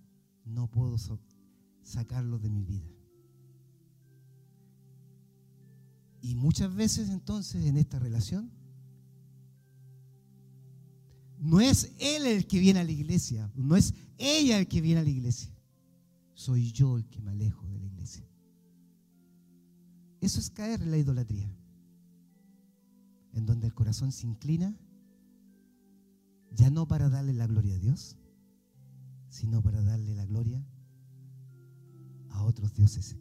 no 0.44 0.70
puedo 0.70 0.96
sacarlo 1.82 2.38
de 2.38 2.50
mi 2.50 2.64
vida. 2.64 2.88
Y 6.20 6.34
muchas 6.34 6.74
veces 6.74 7.10
entonces 7.10 7.64
en 7.66 7.76
esta 7.76 7.98
relación 7.98 8.50
no 11.38 11.60
es 11.60 11.94
él 11.98 12.26
el 12.26 12.46
que 12.46 12.58
viene 12.58 12.80
a 12.80 12.84
la 12.84 12.90
iglesia, 12.90 13.50
no 13.54 13.76
es 13.76 13.94
ella 14.18 14.58
el 14.58 14.66
que 14.66 14.80
viene 14.80 15.00
a 15.00 15.04
la 15.04 15.10
iglesia, 15.10 15.54
soy 16.34 16.72
yo 16.72 16.96
el 16.96 17.08
que 17.08 17.20
me 17.20 17.30
alejo 17.30 17.68
de 17.68 17.78
la 17.78 17.86
iglesia. 17.86 18.28
Eso 20.20 20.40
es 20.40 20.50
caer 20.50 20.82
en 20.82 20.90
la 20.90 20.98
idolatría, 20.98 21.48
en 23.32 23.46
donde 23.46 23.68
el 23.68 23.74
corazón 23.74 24.10
se 24.10 24.26
inclina, 24.26 24.76
ya 26.50 26.70
no 26.70 26.86
para 26.86 27.08
darle 27.08 27.32
la 27.32 27.46
gloria 27.46 27.76
a 27.76 27.78
Dios, 27.78 28.16
sino 29.28 29.62
para 29.62 29.82
darle 29.82 30.14
la 30.14 30.24
gloria 30.24 30.64
a 32.30 32.42
otros 32.42 32.72
dioses 32.74 33.16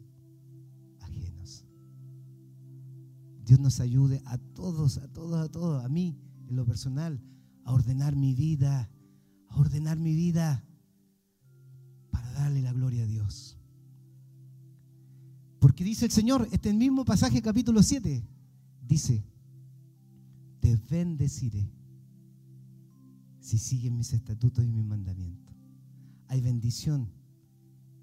ajenos. 1.00 1.64
Dios 3.44 3.60
nos 3.60 3.80
ayude 3.80 4.22
a 4.26 4.38
todos, 4.38 4.98
a 4.98 5.08
todos, 5.08 5.44
a 5.44 5.48
todos, 5.50 5.84
a 5.84 5.88
mí 5.88 6.18
en 6.48 6.56
lo 6.56 6.64
personal, 6.66 7.20
a 7.64 7.72
ordenar 7.72 8.16
mi 8.16 8.34
vida, 8.34 8.90
a 9.48 9.56
ordenar 9.58 9.98
mi 9.98 10.14
vida 10.14 10.64
para 12.10 12.30
darle 12.32 12.62
la 12.62 12.72
gloria 12.72 13.04
a 13.04 13.06
Dios. 13.06 13.58
Porque 15.60 15.84
dice 15.84 16.06
el 16.06 16.12
Señor, 16.12 16.48
este 16.52 16.72
mismo 16.72 17.04
pasaje 17.04 17.42
capítulo 17.42 17.82
7, 17.82 18.24
dice, 18.82 19.24
te 20.60 20.76
bendeciré 20.76 21.77
si 23.48 23.56
siguen 23.56 23.96
mis 23.96 24.12
estatutos 24.12 24.62
y 24.62 24.68
mis 24.70 24.84
mandamientos. 24.84 25.56
Hay 26.26 26.42
bendición 26.42 27.10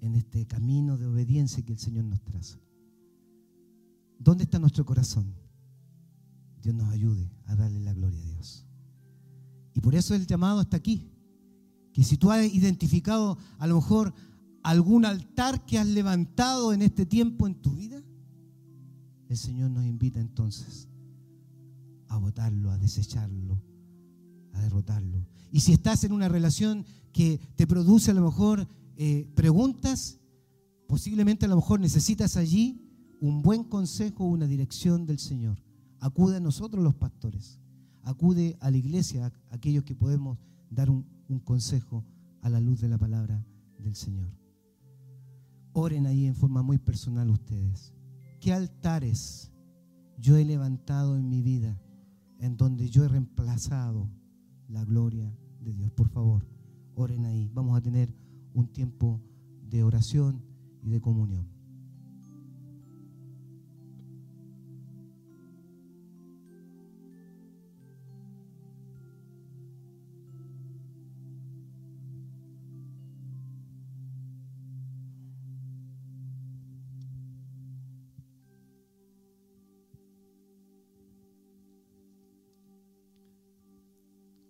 en 0.00 0.16
este 0.16 0.44
camino 0.44 0.96
de 0.98 1.06
obediencia 1.06 1.64
que 1.64 1.72
el 1.72 1.78
Señor 1.78 2.04
nos 2.04 2.20
traza. 2.20 2.58
¿Dónde 4.18 4.42
está 4.42 4.58
nuestro 4.58 4.84
corazón? 4.84 5.36
Dios 6.60 6.74
nos 6.74 6.88
ayude 6.88 7.30
a 7.44 7.54
darle 7.54 7.78
la 7.78 7.94
gloria 7.94 8.20
a 8.20 8.26
Dios. 8.26 8.66
Y 9.72 9.78
por 9.78 9.94
eso 9.94 10.16
el 10.16 10.26
llamado 10.26 10.62
está 10.62 10.78
aquí. 10.78 11.12
Que 11.92 12.02
si 12.02 12.16
tú 12.16 12.32
has 12.32 12.52
identificado 12.52 13.38
a 13.58 13.68
lo 13.68 13.76
mejor 13.76 14.14
algún 14.64 15.04
altar 15.04 15.64
que 15.64 15.78
has 15.78 15.86
levantado 15.86 16.72
en 16.72 16.82
este 16.82 17.06
tiempo 17.06 17.46
en 17.46 17.54
tu 17.54 17.70
vida, 17.70 18.02
el 19.28 19.36
Señor 19.36 19.70
nos 19.70 19.84
invita 19.84 20.18
entonces 20.18 20.88
a 22.08 22.16
botarlo, 22.16 22.72
a 22.72 22.78
desecharlo, 22.78 23.62
derrotarlo. 24.60 25.26
Y 25.50 25.60
si 25.60 25.72
estás 25.72 26.04
en 26.04 26.12
una 26.12 26.28
relación 26.28 26.84
que 27.12 27.40
te 27.56 27.66
produce 27.66 28.10
a 28.10 28.14
lo 28.14 28.22
mejor 28.22 28.68
eh, 28.96 29.26
preguntas, 29.34 30.18
posiblemente 30.86 31.46
a 31.46 31.48
lo 31.48 31.56
mejor 31.56 31.80
necesitas 31.80 32.36
allí 32.36 32.82
un 33.20 33.42
buen 33.42 33.64
consejo, 33.64 34.24
una 34.24 34.46
dirección 34.46 35.06
del 35.06 35.18
Señor. 35.18 35.62
Acude 36.00 36.36
a 36.36 36.40
nosotros 36.40 36.82
los 36.84 36.94
pastores, 36.94 37.58
acude 38.02 38.56
a 38.60 38.70
la 38.70 38.76
iglesia, 38.76 39.32
aquellos 39.50 39.84
que 39.84 39.94
podemos 39.94 40.38
dar 40.70 40.90
un, 40.90 41.06
un 41.28 41.40
consejo 41.40 42.04
a 42.42 42.50
la 42.50 42.60
luz 42.60 42.80
de 42.80 42.88
la 42.88 42.98
palabra 42.98 43.44
del 43.78 43.96
Señor. 43.96 44.28
Oren 45.72 46.06
ahí 46.06 46.26
en 46.26 46.34
forma 46.34 46.62
muy 46.62 46.78
personal 46.78 47.30
ustedes. 47.30 47.92
¿Qué 48.40 48.52
altares 48.52 49.52
yo 50.18 50.36
he 50.36 50.44
levantado 50.44 51.16
en 51.16 51.28
mi 51.28 51.42
vida 51.42 51.80
en 52.38 52.56
donde 52.56 52.88
yo 52.88 53.04
he 53.04 53.08
reemplazado 53.08 54.08
la 54.68 54.84
gloria 54.84 55.36
de 55.60 55.72
Dios? 55.72 55.90
Por 55.92 56.08
favor, 56.08 56.46
oren 56.94 57.26
ahí. 57.26 57.50
Vamos 57.52 57.76
a 57.76 57.82
tener 57.82 58.14
un 58.54 58.68
tiempo 58.68 59.20
de 59.62 59.82
oración 59.82 60.42
y 60.82 60.90
de 60.90 61.00
comunión. 61.00 61.55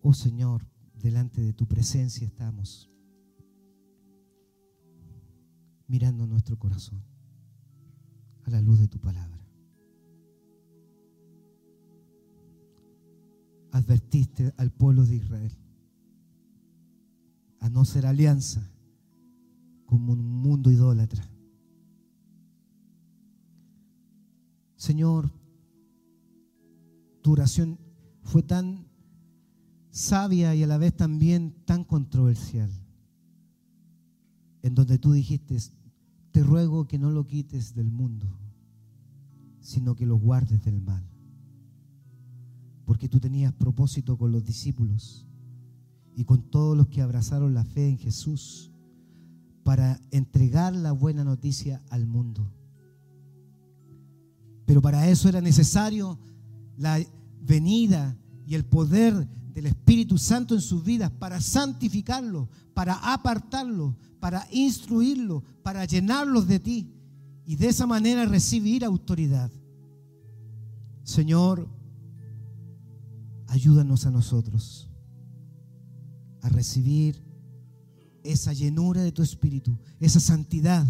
Oh 0.08 0.14
Señor, 0.14 0.64
delante 0.94 1.40
de 1.40 1.52
tu 1.52 1.66
presencia 1.66 2.24
estamos 2.24 2.88
mirando 5.88 6.28
nuestro 6.28 6.56
corazón 6.56 7.02
a 8.44 8.50
la 8.50 8.60
luz 8.60 8.78
de 8.78 8.86
tu 8.86 9.00
palabra. 9.00 9.44
Advertiste 13.72 14.54
al 14.56 14.70
pueblo 14.70 15.04
de 15.04 15.16
Israel 15.16 15.58
a 17.58 17.68
no 17.68 17.84
ser 17.84 18.06
alianza 18.06 18.70
con 19.86 20.08
un 20.08 20.24
mundo 20.24 20.70
idólatra. 20.70 21.28
Señor, 24.76 25.32
tu 27.22 27.32
oración 27.32 27.80
fue 28.22 28.44
tan 28.44 28.85
sabia 29.96 30.54
y 30.54 30.62
a 30.62 30.66
la 30.66 30.76
vez 30.76 30.94
también 30.94 31.54
tan 31.64 31.82
controversial 31.82 32.70
en 34.60 34.74
donde 34.74 34.98
tú 34.98 35.12
dijiste, 35.12 35.56
te 36.32 36.42
ruego 36.42 36.86
que 36.86 36.98
no 36.98 37.10
lo 37.10 37.26
quites 37.26 37.74
del 37.74 37.90
mundo, 37.90 38.26
sino 39.60 39.94
que 39.94 40.04
lo 40.04 40.16
guardes 40.16 40.62
del 40.64 40.82
mal. 40.82 41.02
Porque 42.84 43.08
tú 43.08 43.20
tenías 43.20 43.54
propósito 43.54 44.18
con 44.18 44.32
los 44.32 44.44
discípulos 44.44 45.26
y 46.14 46.24
con 46.24 46.42
todos 46.42 46.76
los 46.76 46.88
que 46.88 47.00
abrazaron 47.00 47.54
la 47.54 47.64
fe 47.64 47.88
en 47.88 47.96
Jesús 47.96 48.70
para 49.64 49.98
entregar 50.10 50.74
la 50.76 50.92
buena 50.92 51.24
noticia 51.24 51.82
al 51.88 52.06
mundo. 52.06 52.52
Pero 54.66 54.82
para 54.82 55.08
eso 55.08 55.30
era 55.30 55.40
necesario 55.40 56.18
la 56.76 56.98
venida 57.40 58.14
y 58.44 58.56
el 58.56 58.66
poder 58.66 59.26
del 59.56 59.66
Espíritu 59.68 60.18
Santo 60.18 60.54
en 60.54 60.60
sus 60.60 60.84
vidas 60.84 61.10
para 61.10 61.40
santificarlo, 61.40 62.50
para 62.74 62.92
apartarlo, 63.14 63.96
para 64.20 64.46
instruirlo, 64.52 65.42
para 65.62 65.86
llenarlos 65.86 66.46
de 66.46 66.60
ti 66.60 66.92
y 67.46 67.56
de 67.56 67.68
esa 67.68 67.86
manera 67.86 68.26
recibir 68.26 68.84
autoridad. 68.84 69.50
Señor, 71.04 71.70
ayúdanos 73.46 74.04
a 74.04 74.10
nosotros 74.10 74.90
a 76.42 76.50
recibir 76.50 77.24
esa 78.24 78.52
llenura 78.52 79.00
de 79.00 79.12
tu 79.12 79.22
Espíritu, 79.22 79.78
esa 80.00 80.20
santidad, 80.20 80.86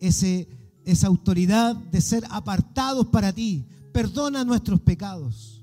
ese, 0.00 0.48
esa 0.84 1.06
autoridad 1.06 1.76
de 1.76 2.00
ser 2.00 2.24
apartados 2.30 3.06
para 3.06 3.32
ti. 3.32 3.64
Perdona 3.92 4.44
nuestros 4.44 4.80
pecados 4.80 5.57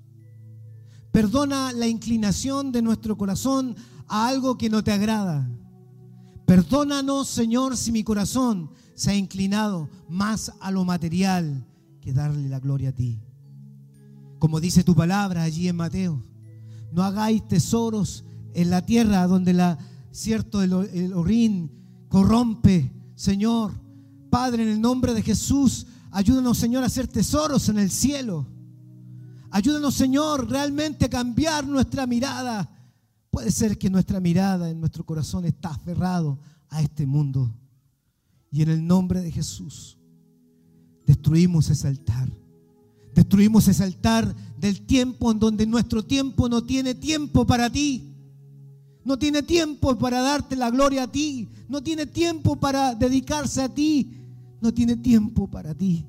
Perdona 1.16 1.72
la 1.72 1.88
inclinación 1.88 2.74
de 2.74 2.82
nuestro 2.82 3.18
corazón 3.18 3.74
a 4.06 4.28
algo 4.28 4.58
que 4.58 4.70
no 4.70 4.84
te 4.84 4.92
agrada. 4.92 5.50
Perdónanos, 6.46 7.30
Señor, 7.30 7.78
si 7.78 7.94
mi 7.94 8.04
corazón 8.04 8.70
se 8.96 9.12
ha 9.12 9.16
inclinado 9.16 9.90
más 10.10 10.52
a 10.60 10.72
lo 10.72 10.84
material 10.84 11.66
que 12.02 12.12
darle 12.12 12.50
la 12.50 12.60
gloria 12.60 12.90
a 12.90 12.92
ti. 12.92 13.22
Como 14.40 14.60
dice 14.60 14.84
tu 14.84 14.94
palabra 14.94 15.44
allí 15.44 15.70
en 15.70 15.78
Mateo, 15.78 16.22
no 16.92 17.02
hagáis 17.02 17.48
tesoros 17.48 18.26
en 18.54 18.70
la 18.70 18.86
tierra 18.86 19.26
donde 19.26 19.54
la 19.54 19.78
cierto 20.12 20.62
el, 20.62 20.74
el 20.92 21.14
orín 21.14 21.72
corrompe, 22.10 22.92
Señor. 23.16 23.72
Padre, 24.30 24.64
en 24.64 24.70
el 24.70 24.82
nombre 24.82 25.14
de 25.14 25.22
Jesús, 25.22 25.88
ayúdanos, 26.12 26.58
Señor, 26.58 26.84
a 26.84 26.88
hacer 26.88 27.08
tesoros 27.08 27.70
en 27.70 27.80
el 27.80 27.90
cielo 27.90 28.54
Ayúdanos, 29.56 29.94
Señor, 29.94 30.50
realmente 30.50 31.06
a 31.06 31.10
cambiar 31.10 31.66
nuestra 31.66 32.06
mirada. 32.06 32.70
Puede 33.32 33.52
ser 33.52 33.78
que 33.78 33.90
nuestra 33.90 34.20
mirada 34.20 34.70
en 34.70 34.82
nuestro 34.82 35.06
corazón 35.06 35.46
está 35.46 35.70
aferrado 35.70 36.38
a 36.68 36.82
este 36.82 37.06
mundo. 37.06 37.56
Y 38.52 38.64
en 38.64 38.70
el 38.70 38.86
nombre 38.86 39.22
de 39.22 39.32
Jesús, 39.32 39.98
destruimos 41.06 41.70
ese 41.70 41.88
altar. 41.88 42.30
Destruimos 43.14 43.70
ese 43.70 43.86
altar 43.86 44.36
del 44.58 44.86
tiempo 44.86 45.32
en 45.32 45.40
donde 45.40 45.66
nuestro 45.66 46.04
tiempo 46.04 46.50
no 46.50 46.66
tiene 46.66 46.94
tiempo 46.94 47.48
para 47.48 47.70
ti. 47.70 48.14
No 49.06 49.18
tiene 49.18 49.42
tiempo 49.42 49.98
para 49.98 50.20
darte 50.20 50.58
la 50.58 50.70
gloria 50.70 51.04
a 51.04 51.08
ti. 51.10 51.48
No 51.70 51.82
tiene 51.82 52.06
tiempo 52.06 52.58
para 52.58 52.94
dedicarse 52.94 53.62
a 53.62 53.70
ti. 53.74 54.18
No 54.60 54.74
tiene 54.74 54.98
tiempo 54.98 55.48
para 55.48 55.74
ti. 55.74 56.06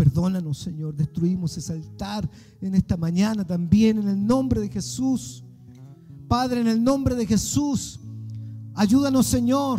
Perdónanos, 0.00 0.56
Señor. 0.56 0.96
Destruimos 0.96 1.54
ese 1.58 1.74
altar 1.74 2.26
en 2.62 2.74
esta 2.74 2.96
mañana 2.96 3.46
también 3.46 3.98
en 3.98 4.08
el 4.08 4.26
nombre 4.26 4.58
de 4.58 4.70
Jesús. 4.70 5.44
Padre, 6.26 6.62
en 6.62 6.68
el 6.68 6.82
nombre 6.82 7.14
de 7.14 7.26
Jesús, 7.26 8.00
ayúdanos, 8.74 9.26
Señor, 9.26 9.78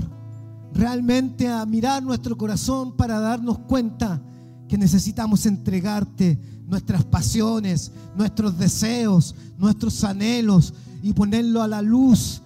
realmente 0.75 1.47
a 1.47 1.65
mirar 1.65 2.03
nuestro 2.03 2.37
corazón 2.37 2.95
para 2.95 3.19
darnos 3.19 3.57
cuenta 3.61 4.21
que 4.69 4.77
necesitamos 4.77 5.47
entregarte 5.47 6.39
nuestras 6.67 7.03
pasiones, 7.03 7.91
nuestros 8.15 8.59
deseos, 8.59 9.33
nuestros 9.57 10.03
anhelos 10.03 10.71
y 11.01 11.13
ponerlo 11.13 11.63
a 11.63 11.67
la 11.67 11.81
luz 11.81 12.43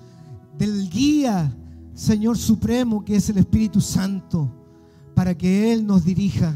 del 0.57 0.89
guía, 0.89 1.53
Señor 1.93 2.37
Supremo, 2.37 3.03
que 3.03 3.17
es 3.17 3.27
el 3.27 3.37
Espíritu 3.39 3.81
Santo, 3.81 4.49
para 5.13 5.37
que 5.37 5.73
Él 5.73 5.85
nos 5.85 6.05
dirija 6.05 6.55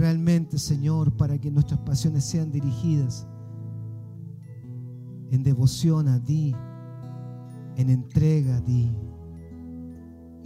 realmente, 0.00 0.58
Señor, 0.58 1.14
para 1.14 1.38
que 1.38 1.50
nuestras 1.50 1.78
pasiones 1.80 2.24
sean 2.24 2.50
dirigidas 2.50 3.26
en 5.30 5.42
devoción 5.42 6.08
a 6.08 6.24
ti, 6.24 6.54
en 7.76 7.90
entrega 7.90 8.56
a 8.56 8.64
ti. 8.64 8.90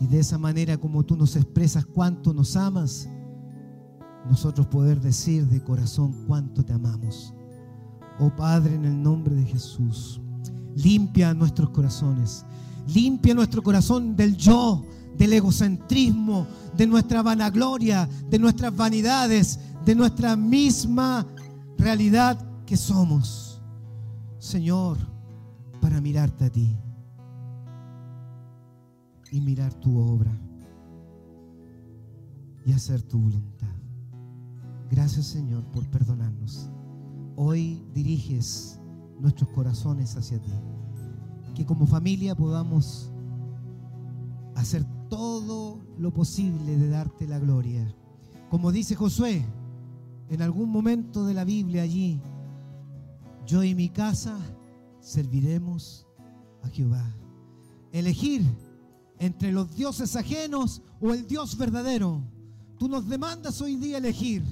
Y 0.01 0.09
de 0.09 0.19
esa 0.19 0.39
manera 0.39 0.77
como 0.77 1.05
tú 1.05 1.17
nos 1.17 1.37
expresas 1.37 1.87
cuánto 1.87 2.35
nos 2.35 2.57
amas, 2.57 3.09
nosotros 4.29 4.67
poder 4.67 5.01
decir 5.01 5.47
de 5.47 5.63
corazón 5.63 6.25
cuánto 6.27 6.65
te 6.65 6.73
amamos. 6.73 7.33
Oh 8.19 8.35
Padre, 8.35 8.75
en 8.75 8.85
el 8.87 9.01
nombre 9.01 9.37
de 9.37 9.45
Jesús, 9.45 10.21
limpia 10.75 11.33
nuestros 11.33 11.71
corazones, 11.71 12.45
limpia 12.93 13.35
nuestro 13.35 13.63
corazón 13.63 14.17
del 14.17 14.37
yo, 14.37 14.85
del 15.17 15.33
egocentrismo, 15.33 16.47
de 16.77 16.87
nuestra 16.87 17.23
vanagloria, 17.23 18.09
de 18.29 18.39
nuestras 18.39 18.75
vanidades, 18.75 19.59
de 19.85 19.95
nuestra 19.95 20.37
misma 20.37 21.27
realidad 21.79 22.39
que 22.67 22.77
somos. 22.77 23.63
Señor, 24.39 24.99
para 25.81 26.01
mirarte 26.01 26.45
a 26.45 26.51
ti 26.51 26.77
y 29.31 29.41
mirar 29.41 29.75
tu 29.75 29.99
obra 29.99 30.33
y 32.65 32.73
hacer 32.73 33.03
tu 33.03 33.19
voluntad. 33.19 33.69
Gracias 34.91 35.27
Señor 35.27 35.65
por 35.73 35.87
perdonarnos. 35.89 36.71
Hoy 37.37 37.83
diriges 37.93 38.79
nuestros 39.21 39.51
corazones 39.51 40.17
hacia 40.17 40.39
ti. 40.41 40.53
Que 41.55 41.65
como 41.65 41.87
familia 41.87 42.35
podamos 42.35 43.11
hacer 44.55 44.85
todo 45.15 45.81
lo 45.97 46.13
posible 46.13 46.77
de 46.77 46.89
darte 46.89 47.29
la 47.29 47.39
gloria. 47.39 47.87
Como 48.51 48.73
dice 48.73 48.97
Josué, 48.97 49.47
en 50.29 50.43
algún 50.43 50.71
momento 50.71 51.25
de 51.25 51.35
la 51.35 51.45
Biblia 51.45 51.83
allí, 51.83 52.21
yo 53.47 53.63
y 53.63 53.77
mi 53.77 53.91
casa 53.91 54.37
serviremos 54.99 56.05
a 56.65 56.69
Jehová. 56.69 57.15
Elegir 57.93 58.43
entre 59.21 59.53
los 59.53 59.77
dioses 59.77 60.17
ajenos 60.17 60.83
o 61.01 61.15
el 61.15 61.29
Dios 61.29 61.57
verdadero. 61.57 62.21
Tú 62.77 62.89
nos 62.89 63.09
demandas 63.09 63.61
hoy 63.61 63.77
día 63.77 63.99
elegir. 63.99 64.43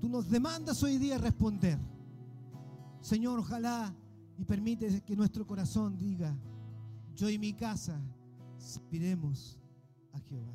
Tú 0.00 0.08
nos 0.08 0.30
demandas 0.30 0.84
hoy 0.84 0.98
día 0.98 1.18
responder. 1.18 1.80
Señor, 3.00 3.40
ojalá 3.40 3.92
y 4.38 4.44
permite 4.44 5.00
que 5.00 5.16
nuestro 5.16 5.44
corazón 5.44 5.98
diga, 5.98 6.32
yo 7.16 7.28
y 7.28 7.40
mi 7.40 7.54
casa 7.54 8.00
serviremos 8.56 9.58
a 10.14 10.20
Jehová. 10.30 10.53